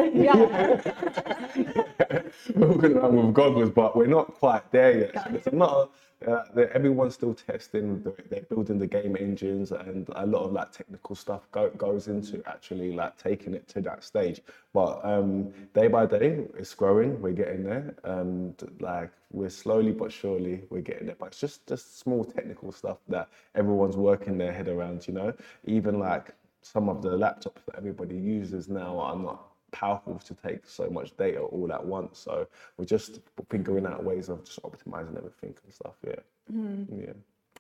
we're 2.55 2.69
walking 2.69 2.97
around 2.97 3.17
with 3.17 3.35
goggles, 3.35 3.71
but 3.71 3.97
we're 3.97 4.07
not 4.07 4.35
quite 4.35 4.71
there 4.73 4.99
yet. 4.99 5.15
So 5.15 5.31
there's 5.31 5.53
not. 5.53 5.91
Uh, 6.27 6.43
everyone's 6.73 7.15
still 7.15 7.35
testing. 7.35 8.03
the- 8.03 8.15
They're 8.31 8.43
building 8.43 8.79
the 8.79 8.87
game 8.87 9.17
engines, 9.19 9.71
and 9.73 10.09
a 10.17 10.25
lot 10.27 10.45
of 10.45 10.53
like 10.53 10.73
technical 10.73 11.15
stuff 11.15 11.51
go, 11.53 11.69
goes 11.71 12.09
into 12.09 12.43
actually 12.47 12.93
like 12.93 13.17
taking 13.19 13.55
it 13.55 13.69
to 13.69 13.81
that 13.83 14.03
stage. 14.03 14.41
But 14.73 15.05
um, 15.05 15.53
day 15.75 15.89
by 15.89 16.07
day, 16.07 16.47
it's 16.57 16.75
growing. 16.75 17.21
We're 17.21 17.33
getting 17.33 17.65
there. 17.65 17.95
and 18.05 18.55
like 18.81 19.11
we're 19.33 19.51
slowly 19.51 19.93
but 19.93 20.11
surely 20.13 20.63
we're 20.71 20.81
getting 20.81 21.07
there. 21.07 21.17
But 21.19 21.27
it's 21.29 21.41
just 21.41 21.67
just 21.67 21.99
small 21.99 22.25
technical 22.25 22.73
stuff 22.73 22.99
that 23.09 23.29
everyone's 23.55 23.97
working 23.97 24.39
their 24.39 24.53
head 24.53 24.69
around. 24.69 25.07
You 25.07 25.15
know, 25.15 25.35
even 25.67 25.99
like 25.99 26.33
some 26.63 26.89
of 26.89 27.03
the 27.03 27.11
laptops 27.11 27.65
that 27.67 27.77
everybody 27.77 28.17
uses 28.17 28.69
now 28.69 28.99
are 28.99 29.17
not 29.17 29.51
powerful 29.73 30.19
to 30.19 30.35
take 30.35 30.67
so 30.67 30.89
much 30.89 31.17
data 31.17 31.41
all 31.41 31.73
at 31.73 31.85
once. 31.85 32.19
So 32.19 32.47
we're 32.77 32.85
just 32.85 33.21
figuring 33.51 33.87
out 33.87 34.05
ways 34.05 34.29
of 34.29 34.45
just 34.45 34.63
optimizing 34.63 35.17
everything 35.17 35.55
and 35.65 35.73
stuff. 35.73 35.95
Yeah. 36.07 36.15
Mm-hmm. 36.53 37.01
Yeah. 37.01 37.13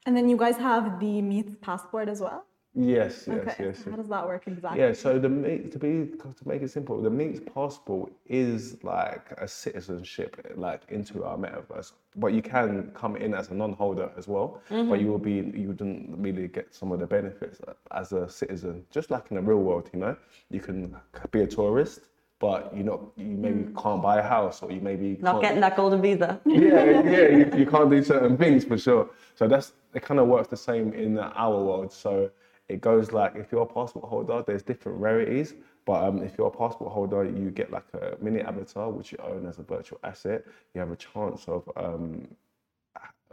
and 0.06 0.16
then 0.16 0.28
you 0.28 0.36
guys 0.36 0.56
have 0.56 1.00
the 1.00 1.20
Meets 1.22 1.56
passport 1.60 2.08
as 2.08 2.20
well? 2.20 2.44
Yes, 2.78 3.24
yes, 3.26 3.38
okay. 3.38 3.54
yes. 3.58 3.84
how 3.90 3.96
does 3.96 4.08
that 4.08 4.26
work 4.26 4.46
exactly? 4.46 4.80
Yeah, 4.80 4.92
so 4.92 5.18
the 5.18 5.28
to 5.28 5.78
be 5.78 6.10
to 6.18 6.48
make 6.48 6.60
it 6.60 6.70
simple, 6.70 7.00
the 7.00 7.08
Meets 7.08 7.40
passport 7.54 8.12
is 8.26 8.76
like 8.84 9.32
a 9.38 9.48
citizenship, 9.48 10.54
like 10.56 10.82
into 10.90 11.24
our 11.24 11.38
metaverse. 11.38 11.92
But 12.16 12.34
you 12.34 12.42
can 12.42 12.90
come 12.94 13.16
in 13.16 13.32
as 13.32 13.50
a 13.50 13.54
non-holder 13.54 14.10
as 14.18 14.28
well, 14.28 14.60
but 14.68 14.76
you 14.76 14.84
mm-hmm. 14.86 15.06
will 15.08 15.18
be 15.18 15.58
you 15.58 15.68
wouldn't 15.68 16.18
really 16.18 16.48
get 16.48 16.74
some 16.74 16.92
of 16.92 17.00
the 17.00 17.06
benefits 17.06 17.60
as 17.92 18.12
a 18.12 18.28
citizen, 18.28 18.84
just 18.90 19.10
like 19.10 19.30
in 19.30 19.36
the 19.36 19.42
real 19.42 19.60
world. 19.60 19.88
You 19.94 20.00
know, 20.00 20.16
you 20.50 20.60
can 20.60 20.94
be 21.30 21.40
a 21.40 21.46
tourist, 21.46 22.00
but 22.38 22.76
you 22.76 22.82
not 22.82 23.00
you 23.16 23.24
maybe 23.24 23.60
mm. 23.60 23.82
can't 23.82 24.02
buy 24.02 24.18
a 24.18 24.22
house, 24.22 24.62
or 24.62 24.70
you 24.70 24.82
maybe 24.82 25.16
Not 25.22 25.40
getting 25.40 25.60
that 25.60 25.76
golden 25.76 26.02
visa. 26.02 26.38
yeah, 26.46 26.84
yeah, 26.84 27.28
you, 27.28 27.50
you 27.56 27.66
can't 27.66 27.88
do 27.88 28.02
certain 28.02 28.36
things 28.36 28.66
for 28.66 28.76
sure. 28.76 29.08
So 29.34 29.48
that's 29.48 29.72
it. 29.94 30.02
Kind 30.02 30.20
of 30.20 30.26
works 30.26 30.48
the 30.48 30.58
same 30.58 30.92
in 30.92 31.18
our 31.18 31.58
world. 31.64 31.90
So 31.90 32.30
it 32.68 32.80
goes 32.80 33.12
like 33.12 33.36
if 33.36 33.52
you're 33.52 33.62
a 33.62 33.66
passport 33.66 34.06
holder, 34.06 34.42
there's 34.46 34.62
different 34.62 34.98
rarities. 34.98 35.54
But 35.84 36.02
um, 36.02 36.22
if 36.22 36.36
you're 36.36 36.48
a 36.48 36.50
passport 36.50 36.92
holder, 36.92 37.24
you 37.24 37.50
get 37.50 37.70
like 37.70 37.86
a 37.94 38.16
mini 38.20 38.40
avatar 38.40 38.90
which 38.90 39.12
you 39.12 39.18
own 39.22 39.46
as 39.46 39.58
a 39.58 39.62
virtual 39.62 40.00
asset. 40.02 40.44
You 40.74 40.80
have 40.80 40.90
a 40.90 40.96
chance 40.96 41.46
of 41.46 41.70
um, 41.76 42.26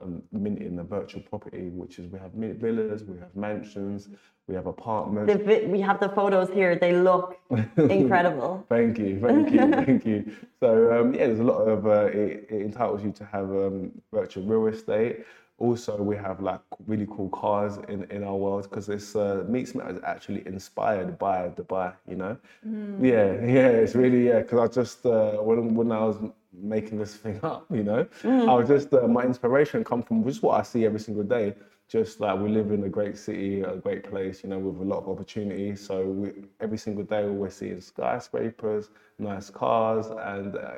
um, 0.02 0.22
minting 0.32 0.78
a 0.80 0.84
virtual 0.84 1.22
property, 1.22 1.70
which 1.70 2.00
is 2.00 2.08
we 2.08 2.20
have 2.20 2.32
villas, 2.34 3.04
we 3.04 3.18
have 3.20 3.36
mansions, 3.36 4.10
we 4.48 4.56
have 4.56 4.68
apartments. 4.68 5.34
The 5.34 5.66
we 5.68 5.82
have 5.82 6.00
the 6.00 6.10
photos 6.10 6.50
here. 6.50 6.76
They 6.76 6.94
look 6.94 7.40
incredible. 7.78 8.66
Thank 8.70 9.00
you, 9.00 9.20
thank 9.20 9.52
you, 9.52 9.72
thank 9.86 10.06
you. 10.06 10.32
So 10.60 11.00
um, 11.00 11.14
yeah, 11.14 11.28
there's 11.28 11.40
a 11.40 11.44
lot 11.44 11.62
of 11.62 11.88
uh, 11.88 12.06
it, 12.06 12.48
it 12.50 12.62
entitles 12.62 13.04
you 13.04 13.12
to 13.14 13.26
have 13.26 13.50
um, 13.50 13.92
virtual 14.12 14.44
real 14.44 14.68
estate. 14.74 15.26
Also 15.64 15.92
we 16.12 16.16
have 16.28 16.38
like 16.42 16.60
really 16.92 17.08
cool 17.16 17.30
cars 17.30 17.74
in, 17.88 18.00
in 18.16 18.22
our 18.30 18.36
world 18.36 18.64
because 18.70 18.86
this 18.86 19.16
uh, 19.16 19.44
Meets 19.48 19.74
Meta 19.76 19.90
is 19.96 20.00
actually 20.14 20.42
inspired 20.46 21.18
by 21.18 21.38
Dubai, 21.60 21.94
you 22.12 22.18
know? 22.22 22.38
Yeah, 23.12 23.30
yeah, 23.58 23.82
it's 23.84 23.96
really, 23.96 24.28
yeah, 24.28 24.40
because 24.42 24.60
I 24.66 24.68
just, 24.82 25.06
uh, 25.06 25.38
when, 25.48 25.74
when 25.80 25.92
I 25.92 26.04
was 26.10 26.18
making 26.74 26.98
this 27.00 27.16
thing 27.16 27.40
up, 27.52 27.66
you 27.72 27.84
know, 27.90 28.02
I 28.50 28.54
was 28.60 28.68
just, 28.68 28.94
uh, 28.94 29.08
my 29.08 29.24
inspiration 29.24 29.84
come 29.84 30.04
from 30.04 30.24
just 30.24 30.44
what 30.44 30.60
I 30.60 30.64
see 30.64 30.86
every 30.86 31.00
single 31.00 31.24
day. 31.38 31.56
Just 31.90 32.20
like 32.20 32.40
we 32.40 32.50
live 32.50 32.72
in 32.72 32.84
a 32.86 32.90
great 32.90 33.18
city, 33.18 33.62
a 33.62 33.76
great 33.76 34.04
place, 34.10 34.44
you 34.44 34.50
know, 34.50 34.58
with 34.58 34.82
a 34.82 34.90
lot 34.92 35.00
of 35.04 35.10
opportunity. 35.10 35.76
So 35.76 36.06
we, 36.06 36.28
every 36.60 36.78
single 36.78 37.04
day 37.04 37.24
we're 37.28 37.50
seeing 37.50 37.82
skyscrapers, 37.82 38.90
nice 39.20 39.50
cars, 39.50 40.08
and 40.08 40.56
uh, 40.56 40.72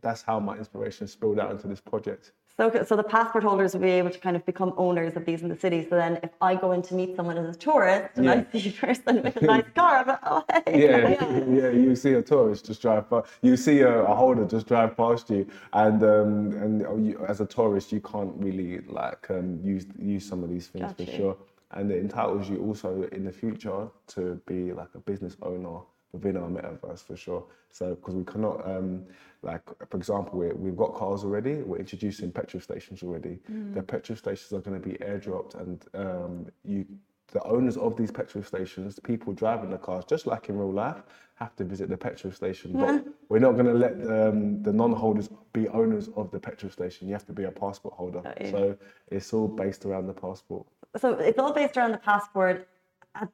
that's 0.00 0.22
how 0.22 0.40
my 0.40 0.56
inspiration 0.56 1.06
spilled 1.06 1.38
out 1.38 1.50
into 1.50 1.68
this 1.68 1.80
project. 1.80 2.32
So, 2.58 2.84
so 2.84 2.96
the 2.96 3.02
passport 3.02 3.44
holders 3.44 3.72
will 3.72 3.80
be 3.80 3.90
able 3.90 4.10
to 4.10 4.18
kind 4.18 4.36
of 4.36 4.44
become 4.44 4.74
owners 4.76 5.16
of 5.16 5.24
these 5.24 5.42
in 5.42 5.48
the 5.48 5.56
city. 5.56 5.86
So 5.88 5.96
then, 5.96 6.18
if 6.22 6.30
I 6.40 6.54
go 6.54 6.72
in 6.72 6.82
to 6.82 6.94
meet 6.94 7.16
someone 7.16 7.38
as 7.38 7.56
a 7.56 7.58
tourist 7.58 8.10
and 8.16 8.26
Yeah. 8.26 8.44
I 8.52 8.58
see 8.58 8.68
a 8.68 8.72
person 8.72 9.22
with 9.22 9.36
a 9.38 9.40
nice 9.54 9.64
car, 9.74 9.98
I'm 10.00 10.06
like, 10.08 10.20
oh 10.24 10.44
hey, 10.66 10.84
yeah, 10.84 11.08
yeah. 11.48 11.70
You 11.70 11.96
see 11.96 12.12
a 12.12 12.22
tourist 12.22 12.66
just 12.66 12.82
drive 12.82 13.08
past. 13.08 13.30
You 13.40 13.56
see 13.56 13.80
a, 13.80 14.02
a 14.02 14.14
holder 14.14 14.44
just 14.44 14.66
drive 14.66 14.96
past 14.96 15.30
you, 15.30 15.46
and 15.72 16.02
um, 16.02 16.52
and 16.62 17.06
you, 17.06 17.24
as 17.26 17.40
a 17.40 17.46
tourist, 17.46 17.90
you 17.90 18.00
can't 18.00 18.34
really 18.36 18.80
like 18.86 19.30
um, 19.30 19.58
use 19.62 19.86
use 19.98 20.26
some 20.26 20.44
of 20.44 20.50
these 20.50 20.66
things 20.66 20.86
Got 20.86 20.98
for 20.98 21.06
sure. 21.06 21.36
And 21.74 21.90
it 21.90 22.00
entitles 22.00 22.50
you 22.50 22.58
also 22.58 23.08
in 23.12 23.24
the 23.24 23.32
future 23.32 23.88
to 24.08 24.40
be 24.46 24.72
like 24.74 24.90
a 24.94 24.98
business 24.98 25.38
owner 25.40 25.80
within 26.12 26.36
our 26.36 26.48
metaverse 26.48 27.04
for 27.04 27.16
sure. 27.16 27.44
So 27.70 27.94
because 27.94 28.14
we 28.14 28.24
cannot 28.24 28.66
um, 28.68 29.04
like 29.42 29.62
for 29.88 29.96
example, 29.96 30.38
we 30.38 30.48
we've 30.48 30.76
got 30.76 30.94
cars 30.94 31.24
already. 31.24 31.56
We're 31.56 31.78
introducing 31.78 32.30
petrol 32.30 32.60
stations 32.60 33.02
already. 33.02 33.38
The 33.74 33.82
petrol 33.82 34.16
stations 34.16 34.52
are 34.52 34.60
going 34.60 34.80
to 34.80 34.88
be 34.88 34.96
airdropped, 34.96 35.54
and 35.54 35.84
um, 35.94 36.46
you 36.64 36.86
the 37.32 37.42
owners 37.44 37.76
of 37.76 37.96
these 37.96 38.10
petrol 38.10 38.44
stations, 38.44 38.94
the 38.94 39.00
people 39.00 39.32
driving 39.32 39.70
the 39.70 39.78
cars, 39.78 40.04
just 40.04 40.26
like 40.26 40.48
in 40.48 40.58
real 40.58 40.72
life, 40.72 41.02
have 41.34 41.56
to 41.56 41.64
visit 41.64 41.88
the 41.88 41.96
petrol 41.96 42.32
station. 42.32 42.72
But 42.72 43.06
we're 43.28 43.38
not 43.38 43.52
going 43.52 43.66
to 43.66 43.72
let 43.72 43.92
um, 43.92 44.62
the 44.62 44.72
non-holders 44.72 45.30
be 45.52 45.66
owners 45.68 46.10
of 46.14 46.30
the 46.30 46.38
petrol 46.38 46.70
station. 46.70 47.08
You 47.08 47.14
have 47.14 47.26
to 47.26 47.32
be 47.32 47.44
a 47.44 47.50
passport 47.50 47.94
holder. 47.94 48.22
you. 48.40 48.50
So 48.50 48.76
it's 49.08 49.32
all 49.32 49.48
based 49.48 49.84
around 49.86 50.06
the 50.06 50.12
passport. 50.12 50.66
So 50.98 51.14
it's 51.14 51.38
all 51.38 51.52
based 51.52 51.76
around 51.76 51.92
the 51.92 51.98
passport, 51.98 52.68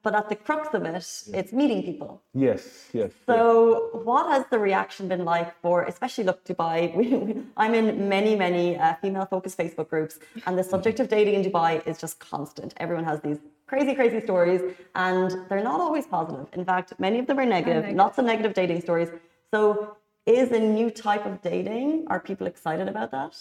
but 0.02 0.14
at 0.14 0.28
the 0.28 0.36
crux 0.36 0.74
of 0.74 0.84
it, 0.84 0.94
it's 0.94 1.52
meeting 1.52 1.82
people. 1.82 2.22
Yes, 2.34 2.88
yes. 2.92 3.10
yes. 3.10 3.10
So, 3.26 3.90
what 4.04 4.30
has 4.32 4.44
the 4.50 4.58
reaction 4.58 5.08
been 5.08 5.24
like 5.24 5.54
for, 5.60 5.84
especially 5.84 6.24
look, 6.24 6.44
Dubai? 6.44 6.94
We, 6.98 7.06
we, 7.14 7.42
I'm 7.56 7.74
in 7.74 8.08
many, 8.08 8.34
many 8.34 8.76
uh, 8.76 8.94
female 9.00 9.26
focused 9.26 9.56
Facebook 9.56 9.88
groups, 9.88 10.18
and 10.46 10.58
the 10.58 10.64
subject 10.64 10.98
of 11.00 11.08
dating 11.08 11.34
in 11.34 11.42
Dubai 11.48 11.86
is 11.86 11.98
just 11.98 12.18
constant. 12.18 12.74
Everyone 12.78 13.04
has 13.04 13.20
these 13.20 13.38
crazy, 13.66 13.94
crazy 13.94 14.20
stories, 14.20 14.62
and 14.94 15.30
they're 15.48 15.62
not 15.62 15.80
always 15.80 16.06
positive. 16.06 16.46
In 16.54 16.64
fact, 16.64 16.94
many 16.98 17.18
of 17.18 17.26
them 17.26 17.38
are 17.38 17.46
negative, 17.46 17.82
negative. 17.82 17.96
lots 17.96 18.18
of 18.18 18.24
negative 18.24 18.54
dating 18.54 18.80
stories. 18.80 19.10
So, 19.52 19.96
is 20.26 20.50
a 20.52 20.58
new 20.60 20.90
type 20.90 21.24
of 21.24 21.40
dating, 21.40 22.04
are 22.08 22.20
people 22.20 22.46
excited 22.46 22.88
about 22.88 23.10
that? 23.12 23.34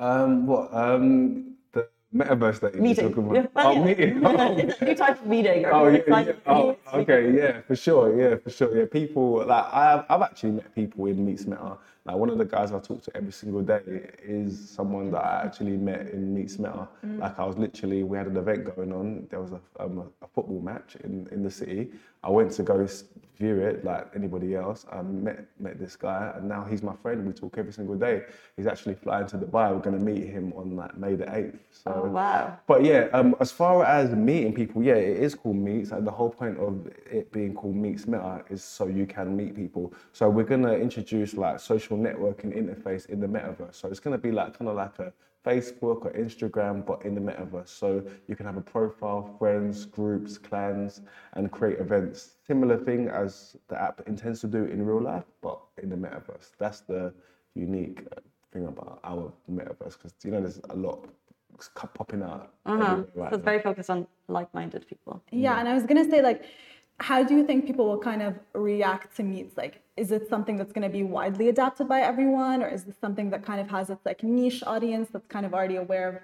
Um, 0.00 0.46
what? 0.46 0.72
Um, 0.74 1.56
the 1.60 1.61
metaverse 2.14 2.60
that 2.60 2.74
you're 2.74 2.82
Meeting. 2.82 3.08
talking 3.12 3.34
Yeah, 3.34 3.40
about. 3.42 3.54
well, 3.54 3.68
oh, 3.68 3.72
yeah. 3.78 3.84
meeting. 3.84 4.22
Oh. 4.24 4.56
a 4.80 4.84
new 4.84 4.94
type 4.94 5.20
of 5.20 5.26
meeting. 5.26 5.64
Oh, 5.66 5.88
yeah, 5.88 6.00
yeah. 6.06 6.32
oh, 6.46 6.76
okay, 6.94 7.32
yeah, 7.34 7.60
for 7.62 7.76
sure, 7.76 8.18
yeah, 8.20 8.36
for 8.36 8.50
sure, 8.50 8.76
yeah. 8.76 8.86
People 8.90 9.44
like 9.46 9.66
I've 9.72 10.04
I've 10.10 10.22
actually 10.22 10.52
met 10.52 10.74
people 10.74 11.06
in 11.06 11.24
Meets 11.24 11.46
Meta. 11.46 11.76
Like 12.04 12.16
one 12.16 12.30
of 12.30 12.38
the 12.38 12.44
guys 12.44 12.72
I 12.72 12.80
talk 12.80 13.00
to 13.02 13.16
every 13.16 13.30
single 13.32 13.62
day 13.62 13.80
is 14.24 14.68
someone 14.70 15.10
that 15.12 15.24
I 15.24 15.42
actually 15.44 15.76
met 15.76 16.08
in 16.08 16.34
Meets 16.34 16.58
Meta. 16.58 16.88
Like 17.04 17.38
I 17.38 17.44
was 17.44 17.56
literally, 17.56 18.02
we 18.02 18.18
had 18.18 18.26
an 18.26 18.36
event 18.36 18.74
going 18.74 18.92
on. 18.92 19.26
There 19.30 19.40
was 19.40 19.52
a 19.52 19.60
um, 19.78 20.10
a 20.20 20.26
football 20.26 20.60
match 20.60 20.96
in 21.04 21.28
in 21.30 21.42
the 21.42 21.50
city. 21.50 21.90
I 22.24 22.30
went 22.30 22.50
to 22.52 22.62
go 22.64 22.86
view 23.38 23.58
it 23.60 23.84
like 23.84 24.06
anybody 24.14 24.54
else. 24.54 24.86
I 24.92 25.02
met 25.02 25.46
met 25.58 25.78
this 25.78 25.96
guy, 25.96 26.32
and 26.36 26.48
now 26.48 26.64
he's 26.68 26.82
my 26.82 26.94
friend. 27.02 27.26
We 27.26 27.32
talk 27.32 27.56
every 27.58 27.72
single 27.72 27.96
day. 27.96 28.22
He's 28.56 28.66
actually 28.66 28.94
flying 28.94 29.26
to 29.28 29.38
Dubai. 29.38 29.72
We're 29.72 29.80
going 29.80 29.98
to 29.98 30.04
meet 30.04 30.24
him 30.28 30.52
on 30.54 30.76
like 30.76 30.96
May 30.96 31.14
the 31.16 31.34
eighth. 31.36 31.58
So 31.70 32.02
Oh, 32.04 32.08
wow. 32.10 32.58
but 32.66 32.84
yeah, 32.84 33.08
um, 33.12 33.34
as 33.40 33.50
far 33.50 33.84
as 33.84 34.10
meeting 34.10 34.52
people, 34.54 34.82
yeah, 34.82 34.94
it 34.94 35.16
is 35.26 35.34
called 35.34 35.56
Meets, 35.56 35.90
and 35.92 36.06
the 36.06 36.10
whole 36.10 36.30
point 36.30 36.58
of 36.58 36.86
it 37.10 37.32
being 37.32 37.54
called 37.54 37.74
Meets 37.74 38.06
Meta 38.06 38.44
is 38.50 38.62
so 38.62 38.86
you 38.86 39.06
can 39.06 39.36
meet 39.36 39.54
people. 39.56 39.92
So 40.12 40.28
we're 40.30 40.44
gonna 40.54 40.74
introduce 40.74 41.34
like 41.34 41.58
social 41.60 41.91
networking 41.96 42.56
interface 42.56 43.06
in 43.08 43.20
the 43.20 43.26
metaverse. 43.26 43.74
So 43.74 43.88
it's 43.88 44.00
gonna 44.00 44.18
be 44.18 44.32
like 44.32 44.58
kind 44.58 44.68
of 44.68 44.76
like 44.76 44.98
a 44.98 45.12
Facebook 45.44 46.04
or 46.04 46.12
Instagram, 46.12 46.86
but 46.86 47.04
in 47.04 47.14
the 47.14 47.20
metaverse. 47.20 47.68
So 47.68 48.02
you 48.28 48.36
can 48.36 48.46
have 48.46 48.56
a 48.56 48.60
profile, 48.60 49.34
friends, 49.38 49.84
groups, 49.86 50.38
clans, 50.38 51.00
and 51.34 51.50
create 51.50 51.78
events. 51.80 52.36
Similar 52.46 52.78
thing 52.78 53.08
as 53.08 53.56
the 53.68 53.80
app 53.80 54.02
intends 54.06 54.40
to 54.42 54.46
do 54.46 54.64
in 54.64 54.84
real 54.86 55.00
life, 55.02 55.24
but 55.40 55.58
in 55.82 55.88
the 55.90 55.96
metaverse. 55.96 56.52
That's 56.58 56.80
the 56.80 57.12
unique 57.54 58.06
uh, 58.16 58.20
thing 58.52 58.66
about 58.66 59.00
our 59.04 59.32
metaverse, 59.50 59.94
because 59.98 60.14
you 60.24 60.30
know 60.30 60.40
there's 60.40 60.60
a 60.70 60.76
lot 60.76 61.08
popping 61.94 62.22
out. 62.22 62.52
everywhere 62.66 62.86
Uh-huh. 62.88 63.04
right 63.14 63.30
so 63.30 63.36
it's 63.36 63.44
now. 63.44 63.50
very 63.52 63.60
focused 63.60 63.90
on 63.90 64.06
like-minded 64.28 64.86
people. 64.88 65.22
Yeah, 65.30 65.58
and 65.58 65.68
I 65.68 65.74
was 65.74 65.84
gonna 65.86 66.08
say 66.08 66.22
like, 66.22 66.44
how 67.02 67.22
do 67.24 67.34
you 67.36 67.44
think 67.46 67.66
people 67.66 67.86
will 67.88 67.98
kind 67.98 68.22
of 68.22 68.34
react 68.54 69.16
to 69.16 69.22
meets? 69.22 69.56
Like, 69.56 69.82
is 69.96 70.10
it 70.12 70.28
something 70.28 70.56
that's 70.56 70.72
gonna 70.72 70.88
be 70.88 71.02
widely 71.02 71.48
adapted 71.48 71.88
by 71.88 72.00
everyone, 72.00 72.62
or 72.62 72.68
is 72.68 72.84
this 72.84 72.96
something 73.00 73.30
that 73.30 73.44
kind 73.44 73.60
of 73.60 73.68
has 73.70 73.90
its 73.90 74.04
like 74.06 74.22
niche 74.22 74.62
audience 74.66 75.10
that's 75.12 75.26
kind 75.28 75.46
of 75.46 75.54
already 75.54 75.76
aware 75.76 76.08
of? 76.08 76.16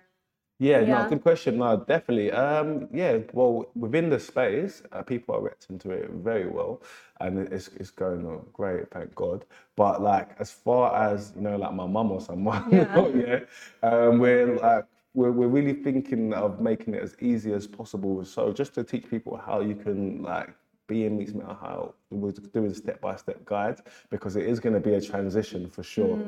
Yeah, 0.60 0.80
Yeah. 0.80 1.04
no, 1.04 1.08
good 1.08 1.22
question. 1.22 1.58
No, 1.58 1.76
definitely. 1.76 2.32
Um, 2.32 2.88
yeah, 2.92 3.18
well, 3.32 3.70
within 3.76 4.10
the 4.10 4.18
space, 4.18 4.82
uh, 4.92 5.02
people 5.02 5.36
are 5.36 5.40
reacting 5.40 5.78
to 5.80 5.90
it 5.92 6.10
very 6.10 6.48
well, 6.48 6.82
and 7.20 7.38
it's 7.52 7.68
it's 7.68 7.90
going 7.90 8.26
on 8.26 8.44
great, 8.52 8.90
thank 8.90 9.14
God. 9.14 9.44
But 9.76 10.02
like, 10.02 10.30
as 10.40 10.50
far 10.50 10.94
as 11.12 11.32
you 11.36 11.42
know, 11.42 11.56
like 11.56 11.74
my 11.74 11.86
mum 11.86 12.10
or 12.10 12.20
someone, 12.20 12.64
Yeah. 12.72 13.08
yeah, 13.14 13.40
um, 13.82 14.18
we're 14.18 14.56
like. 14.58 14.84
We're, 15.14 15.32
we're 15.32 15.48
really 15.48 15.72
thinking 15.72 16.32
of 16.34 16.60
making 16.60 16.94
it 16.94 17.02
as 17.02 17.16
easy 17.20 17.52
as 17.52 17.66
possible. 17.66 18.24
So 18.24 18.52
just 18.52 18.74
to 18.74 18.84
teach 18.84 19.08
people 19.10 19.36
how 19.36 19.60
you 19.60 19.74
can 19.74 20.22
like 20.22 20.50
be 20.88 21.04
in 21.04 21.16
Meets 21.16 21.34
Meta, 21.34 21.56
how 21.60 21.94
we're 22.10 22.32
doing 22.32 22.74
step 22.74 23.00
by 23.00 23.14
step 23.14 23.44
guides 23.44 23.82
because 24.10 24.34
it 24.34 24.46
is 24.46 24.58
going 24.58 24.74
to 24.74 24.80
be 24.80 24.94
a 24.94 25.00
transition 25.00 25.68
for 25.70 25.84
sure. 25.84 26.18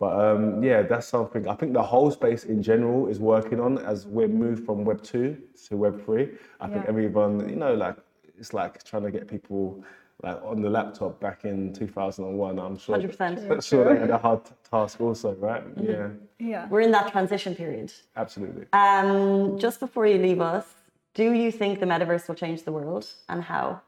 But 0.00 0.18
um, 0.20 0.62
yeah, 0.62 0.82
that's 0.82 1.06
something 1.06 1.46
I 1.48 1.54
think 1.54 1.72
the 1.72 1.82
whole 1.82 2.10
space 2.10 2.44
in 2.44 2.62
general 2.62 3.06
is 3.06 3.20
working 3.20 3.60
on 3.60 3.78
as 3.78 4.06
we 4.06 4.26
move 4.26 4.64
from 4.64 4.84
Web 4.84 5.02
two 5.02 5.36
to 5.68 5.76
Web 5.76 6.04
three. 6.04 6.30
I 6.60 6.66
think 6.68 6.84
everyone, 6.86 7.48
you 7.48 7.56
know, 7.56 7.74
like 7.74 7.96
it's 8.38 8.52
like 8.52 8.82
trying 8.82 9.04
to 9.04 9.10
get 9.10 9.28
people 9.28 9.82
like 10.22 10.38
on 10.42 10.60
the 10.62 10.70
laptop 10.70 11.20
back 11.20 11.44
in 11.44 11.72
2001. 11.74 12.58
I'm 12.58 12.78
sure. 12.78 12.96
100%. 12.98 13.50
I'm 13.50 13.60
sure 13.60 13.84
they 13.92 14.00
had 14.00 14.10
a 14.10 14.16
hard 14.18 14.44
t- 14.46 14.52
task 14.70 14.98
also, 15.00 15.34
right? 15.34 15.62
Yeah, 15.78 16.08
Yeah. 16.38 16.66
We're 16.70 16.80
in 16.80 16.90
that 16.92 17.12
transition 17.12 17.54
period. 17.54 17.92
absolutely. 18.16 18.64
Um, 18.72 19.58
just 19.58 19.78
before 19.78 20.06
you 20.06 20.16
leave 20.18 20.40
us, 20.40 20.64
do 21.12 21.32
you 21.32 21.50
think 21.52 21.80
the 21.80 21.86
metaverse 21.86 22.28
will 22.28 22.34
change 22.34 22.62
the 22.64 22.72
world 22.72 23.06
and 23.28 23.42
how? 23.42 23.82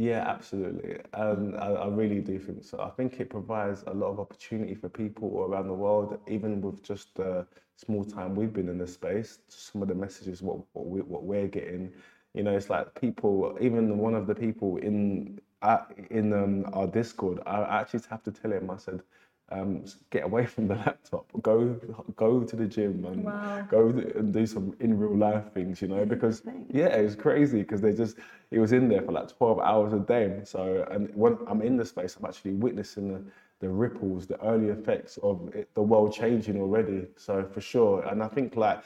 Yeah, 0.00 0.20
absolutely. 0.26 0.98
Um, 1.12 1.54
I, 1.58 1.66
I 1.72 1.88
really 1.88 2.20
do 2.22 2.38
think 2.38 2.64
so. 2.64 2.80
I 2.80 2.88
think 2.90 3.20
it 3.20 3.28
provides 3.28 3.84
a 3.86 3.92
lot 3.92 4.08
of 4.12 4.18
opportunity 4.18 4.74
for 4.74 4.88
people 4.88 5.28
all 5.36 5.44
around 5.44 5.66
the 5.68 5.74
world, 5.74 6.18
even 6.26 6.62
with 6.62 6.82
just 6.82 7.14
the 7.16 7.46
small 7.76 8.04
time 8.06 8.34
we've 8.34 8.52
been 8.52 8.70
in 8.70 8.78
this 8.78 8.94
space. 8.94 9.40
Some 9.48 9.82
of 9.82 9.88
the 9.88 9.94
messages 9.94 10.40
what 10.42 10.60
what, 10.72 10.86
we, 10.86 11.00
what 11.02 11.24
we're 11.24 11.48
getting, 11.48 11.92
you 12.32 12.42
know, 12.42 12.56
it's 12.56 12.70
like 12.70 12.98
people. 12.98 13.58
Even 13.60 13.98
one 13.98 14.14
of 14.14 14.26
the 14.26 14.34
people 14.34 14.78
in 14.78 15.38
uh, 15.60 15.84
in 16.10 16.32
um, 16.32 16.64
our 16.72 16.86
Discord, 16.86 17.40
I 17.44 17.80
actually 17.80 18.00
have 18.08 18.22
to 18.22 18.32
tell 18.32 18.52
him. 18.52 18.70
I 18.70 18.78
said. 18.78 19.02
Um, 19.50 19.84
get 20.10 20.24
away 20.24 20.46
from 20.46 20.68
the 20.68 20.74
laptop. 20.86 21.26
Go, 21.42 21.74
go 22.16 22.42
to 22.44 22.56
the 22.56 22.66
gym 22.66 23.04
and 23.04 23.24
Wow. 23.24 23.66
go 23.68 23.88
and 23.88 24.32
do 24.32 24.46
some 24.46 24.76
in 24.80 24.98
real 24.98 25.16
life 25.16 25.52
things. 25.52 25.82
You 25.82 25.88
know, 25.88 26.04
because 26.04 26.42
yeah, 26.68 26.86
it 26.96 27.02
was 27.02 27.16
crazy 27.16 27.58
because 27.62 27.80
they 27.80 27.92
just 27.92 28.16
it 28.50 28.58
was 28.58 28.72
in 28.72 28.88
there 28.88 29.02
for 29.02 29.12
like 29.12 29.28
12 29.36 29.58
hours 29.60 29.92
a 29.92 29.98
day. 30.00 30.40
So, 30.44 30.86
and 30.90 31.10
when 31.14 31.38
I'm 31.46 31.62
in 31.62 31.76
the 31.76 31.84
space, 31.84 32.16
I'm 32.16 32.26
actually 32.26 32.52
witnessing 32.52 33.08
the, 33.12 33.22
the 33.60 33.68
ripples, 33.68 34.26
the 34.26 34.40
early 34.44 34.68
effects 34.68 35.18
of 35.22 35.48
it, 35.54 35.68
the 35.74 35.82
world 35.82 36.12
changing 36.12 36.60
already. 36.60 37.06
So, 37.16 37.44
for 37.44 37.60
sure. 37.60 38.02
And 38.08 38.22
I 38.22 38.28
think 38.28 38.56
like 38.56 38.82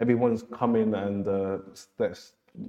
everyone's 0.00 0.42
coming 0.42 0.94
and 0.94 1.26
uh, 1.26 1.58
they're, 1.96 2.14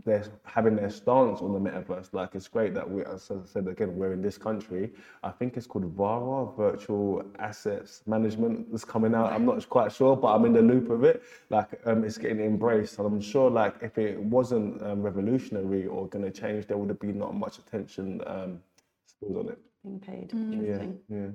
they're 0.05 0.25
having 0.43 0.75
their 0.75 0.89
stance 0.89 1.41
on 1.41 1.53
the 1.53 1.59
metaverse. 1.59 2.13
Like, 2.13 2.35
it's 2.35 2.47
great 2.47 2.73
that 2.73 2.89
we, 2.89 3.03
as 3.03 3.31
I 3.31 3.35
said 3.45 3.67
again, 3.67 3.95
we're 3.95 4.13
in 4.13 4.21
this 4.21 4.37
country. 4.37 4.91
I 5.23 5.29
think 5.31 5.57
it's 5.57 5.67
called 5.67 5.85
VARA, 5.85 6.51
Virtual 6.57 7.23
Assets 7.39 8.03
Management, 8.05 8.67
is 8.73 8.85
coming 8.85 9.15
out. 9.15 9.31
I'm 9.31 9.45
not 9.45 9.67
quite 9.69 9.91
sure, 9.91 10.15
but 10.15 10.35
I'm 10.35 10.45
in 10.45 10.53
the 10.53 10.61
loop 10.61 10.89
of 10.89 11.03
it. 11.03 11.23
Like, 11.49 11.79
um, 11.85 12.03
it's 12.03 12.17
getting 12.17 12.39
embraced. 12.39 12.97
And 12.97 13.07
I'm 13.07 13.21
sure, 13.21 13.49
like, 13.49 13.75
if 13.81 13.97
it 13.97 14.19
wasn't 14.19 14.81
um, 14.83 15.01
revolutionary 15.01 15.87
or 15.87 16.07
going 16.07 16.25
to 16.25 16.31
change, 16.31 16.67
there 16.67 16.77
would 16.77 16.89
have 16.89 16.99
been 16.99 17.19
not 17.19 17.35
much 17.35 17.57
attention 17.57 18.21
um, 18.27 18.59
spilled 19.05 19.37
on 19.37 19.49
it. 19.49 19.59
Being 19.83 19.99
paid. 19.99 20.31
Yeah, 20.33 21.17
yeah. 21.17 21.27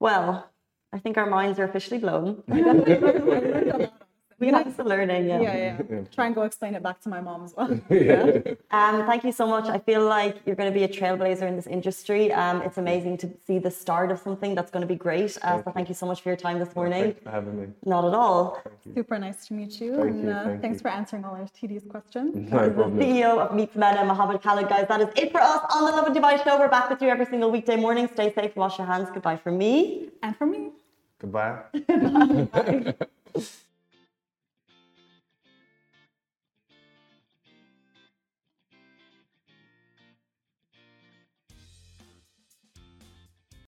Well, 0.00 0.50
I 0.92 0.98
think 0.98 1.16
our 1.16 1.26
minds 1.26 1.58
are 1.58 1.64
officially 1.64 1.98
blown. 1.98 2.42
Be 4.38 4.50
nice 4.50 4.76
to 4.76 4.84
learning, 4.84 5.26
yeah. 5.28 5.40
Yeah, 5.40 5.56
yeah, 5.56 5.82
yeah. 5.90 6.00
Try 6.14 6.26
and 6.26 6.34
go 6.34 6.42
explain 6.42 6.74
it 6.74 6.82
back 6.82 7.00
to 7.02 7.08
my 7.08 7.20
mom 7.20 7.44
as 7.44 7.54
well. 7.56 7.70
yeah. 7.90 8.54
Um, 8.70 9.06
thank 9.06 9.22
you 9.24 9.32
so 9.32 9.46
much. 9.46 9.66
I 9.68 9.78
feel 9.78 10.04
like 10.04 10.38
you're 10.44 10.56
going 10.56 10.72
to 10.72 10.78
be 10.80 10.84
a 10.84 10.88
trailblazer 10.88 11.42
in 11.42 11.56
this 11.56 11.66
industry. 11.66 12.32
Um, 12.32 12.62
it's 12.62 12.78
amazing 12.78 13.18
to 13.18 13.30
see 13.46 13.58
the 13.58 13.70
start 13.70 14.10
of 14.10 14.18
something 14.18 14.54
that's 14.54 14.70
going 14.70 14.80
to 14.80 14.86
be 14.86 14.96
great. 14.96 15.38
Uh, 15.42 15.62
so 15.62 15.70
thank 15.72 15.88
you 15.88 15.94
so 15.94 16.06
much 16.06 16.20
for 16.22 16.28
your 16.30 16.36
time 16.36 16.58
this 16.58 16.74
morning. 16.74 17.04
Thanks 17.04 17.22
for 17.22 17.30
having 17.30 17.60
me. 17.60 17.66
Not 17.84 18.04
at 18.04 18.14
all. 18.14 18.60
Super 18.94 19.18
nice 19.18 19.46
to 19.46 19.54
meet 19.54 19.80
you. 19.80 19.96
Thank 19.96 20.10
and 20.10 20.24
you, 20.24 20.30
uh, 20.30 20.44
thank 20.44 20.62
thanks 20.62 20.78
you. 20.78 20.82
for 20.82 20.88
answering 20.88 21.24
all 21.24 21.34
our 21.34 21.48
tedious 21.60 21.84
questions. 21.88 22.34
No 22.54 22.68
The 22.68 22.74
problem. 22.74 22.98
CEO 23.00 23.38
of 23.38 23.54
Meet 23.54 23.74
Meta, 23.76 24.04
Muhammad 24.04 24.42
Khalid, 24.42 24.68
guys. 24.68 24.86
That 24.88 25.00
is 25.00 25.08
it 25.16 25.32
for 25.32 25.40
us 25.40 25.62
on 25.74 25.84
the 25.86 25.92
Lovin 25.96 26.12
Dubai 26.14 26.42
show. 26.42 26.58
We're 26.58 26.68
back 26.68 26.90
with 26.90 27.00
you 27.02 27.08
every 27.08 27.26
single 27.26 27.50
weekday 27.50 27.76
morning. 27.76 28.08
Stay 28.12 28.32
safe, 28.32 28.54
wash 28.56 28.78
your 28.78 28.86
hands. 28.86 29.08
Goodbye 29.12 29.36
from 29.36 29.58
me. 29.58 30.10
And 30.22 30.36
for 30.36 30.46
me. 30.46 30.70
Goodbye. 31.18 32.94